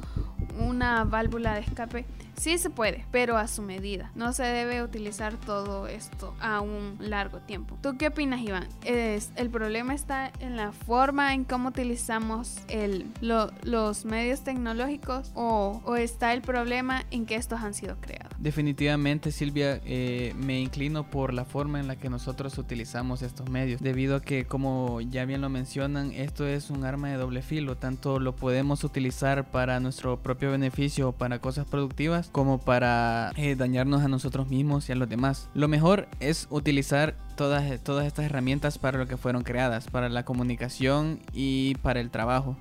una 0.59 1.05
válvula 1.05 1.55
de 1.55 1.61
escape, 1.61 2.05
Sí 2.38 2.59
se 2.59 2.70
puede, 2.70 3.05
pero 3.11 3.37
a 3.37 3.48
su 3.48 3.62
medida. 3.62 4.11
No 4.14 4.33
se 4.33 4.44
debe 4.44 4.83
utilizar 4.83 5.37
todo 5.37 5.88
esto 5.88 6.35
a 6.40 6.61
un 6.61 6.96
largo 7.01 7.38
tiempo. 7.40 7.77
¿Tú 7.83 7.96
qué 7.98 8.09
opinas, 8.09 8.40
Iván? 8.40 8.68
¿Es, 8.85 9.33
¿El 9.37 9.51
problema 9.51 9.94
está 9.94 10.33
en 10.40 10.57
la 10.57 10.72
forma 10.72 11.35
en 11.35 11.44
cómo 11.44 11.70
utilizamos 11.70 12.59
el, 12.68 13.07
los 13.20 14.05
medios 14.05 14.42
tecnológicos 14.42 15.33
o, 15.35 15.83
o 15.85 15.96
está 15.96 16.33
el 16.33 16.42
problema 16.42 17.05
en 17.11 17.27
que 17.27 17.35
estos 17.35 17.61
han 17.61 17.74
sido 17.74 17.96
creados? 18.01 18.33
Definitivamente, 18.38 19.33
Silvia, 19.33 19.81
eh, 19.85 20.33
me 20.37 20.61
inclino 20.61 21.11
por 21.11 21.35
la 21.35 21.44
forma 21.44 21.81
en 21.81 21.88
la 21.88 21.96
que 21.96 22.09
nosotros 22.09 22.57
utilizamos 22.59 23.22
estos 23.22 23.51
medios, 23.51 23.81
debido 23.81 24.16
a 24.16 24.22
que, 24.22 24.46
como 24.46 25.01
ya 25.01 25.24
bien 25.24 25.40
lo 25.40 25.48
mencionan, 25.48 26.12
esto 26.12 26.46
es 26.46 26.70
un 26.70 26.85
arma 26.85 27.09
de 27.09 27.16
doble 27.16 27.42
filo, 27.42 27.77
tanto 27.77 28.20
lo 28.20 28.37
podemos 28.37 28.85
utilizar 28.85 29.51
para 29.51 29.81
nuestro 29.81 30.18
propio 30.22 30.53
beneficio 30.53 31.09
o 31.09 31.12
para 31.12 31.40
cosas 31.40 31.66
productivas, 31.66 32.28
como 32.29 32.59
para 32.59 33.33
eh, 33.37 33.57
dañarnos 33.57 34.03
a 34.03 34.09
nosotros 34.09 34.49
mismos 34.49 34.88
y 34.88 34.93
a 34.93 34.97
los 34.97 35.09
demás. 35.09 35.49
Lo 35.55 35.69
mejor 35.69 36.09
es 36.21 36.47
utilizar 36.51 37.14
todas, 37.37 37.81
todas 37.81 38.07
estas 38.07 38.27
herramientas 38.27 38.79
para 38.79 38.99
lo 38.99 39.07
que 39.07 39.17
fueron 39.17 39.43
creadas, 39.43 39.88
para 39.88 40.09
la 40.09 40.25
comunicación 40.25 41.21
y 41.33 41.75
para 41.77 42.01
el 42.01 42.11
trabajo. 42.11 42.57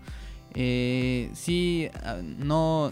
Eh, 0.60 1.30
sí, 1.34 1.88
ah, 2.04 2.18
no, 2.24 2.92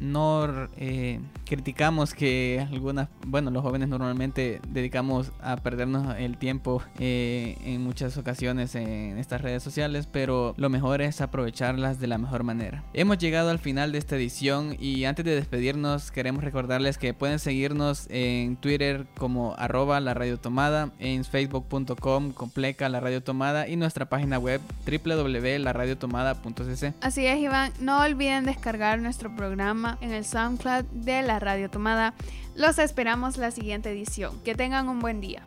no 0.00 0.68
eh, 0.76 1.18
criticamos 1.46 2.12
que 2.12 2.66
algunas, 2.70 3.08
bueno, 3.26 3.50
los 3.50 3.62
jóvenes 3.62 3.88
normalmente 3.88 4.60
dedicamos 4.68 5.32
a 5.40 5.56
perdernos 5.56 6.14
el 6.18 6.36
tiempo 6.36 6.82
eh, 6.98 7.56
en 7.64 7.82
muchas 7.82 8.18
ocasiones 8.18 8.74
en 8.74 9.16
estas 9.16 9.40
redes 9.40 9.62
sociales, 9.62 10.06
pero 10.12 10.52
lo 10.58 10.68
mejor 10.68 11.00
es 11.00 11.22
aprovecharlas 11.22 12.00
de 12.00 12.06
la 12.06 12.18
mejor 12.18 12.42
manera. 12.42 12.84
Hemos 12.92 13.16
llegado 13.16 13.48
al 13.48 13.60
final 13.60 13.92
de 13.92 13.98
esta 13.98 14.16
edición 14.16 14.76
y 14.78 15.06
antes 15.06 15.24
de 15.24 15.34
despedirnos 15.34 16.10
queremos 16.10 16.44
recordarles 16.44 16.98
que 16.98 17.14
pueden 17.14 17.38
seguirnos 17.38 18.08
en 18.10 18.56
Twitter 18.56 19.06
como 19.16 19.54
arroba 19.56 20.00
la 20.00 20.12
radio 20.12 20.36
tomada, 20.36 20.90
en 20.98 21.24
facebook.com 21.24 22.32
compleca 22.32 22.90
la 22.90 23.00
y 23.68 23.76
nuestra 23.76 24.08
página 24.08 24.38
web 24.38 24.60
www.laradiotomada.cc. 24.84 27.05
Así 27.06 27.24
es, 27.24 27.38
Iván, 27.38 27.72
no 27.78 28.00
olviden 28.00 28.46
descargar 28.46 28.98
nuestro 28.98 29.32
programa 29.32 29.96
en 30.00 30.12
el 30.12 30.24
SoundCloud 30.24 30.86
de 30.86 31.22
la 31.22 31.38
Radio 31.38 31.70
Tomada. 31.70 32.14
Los 32.56 32.80
esperamos 32.80 33.36
la 33.36 33.52
siguiente 33.52 33.92
edición. 33.92 34.42
Que 34.42 34.56
tengan 34.56 34.88
un 34.88 34.98
buen 34.98 35.20
día. 35.20 35.44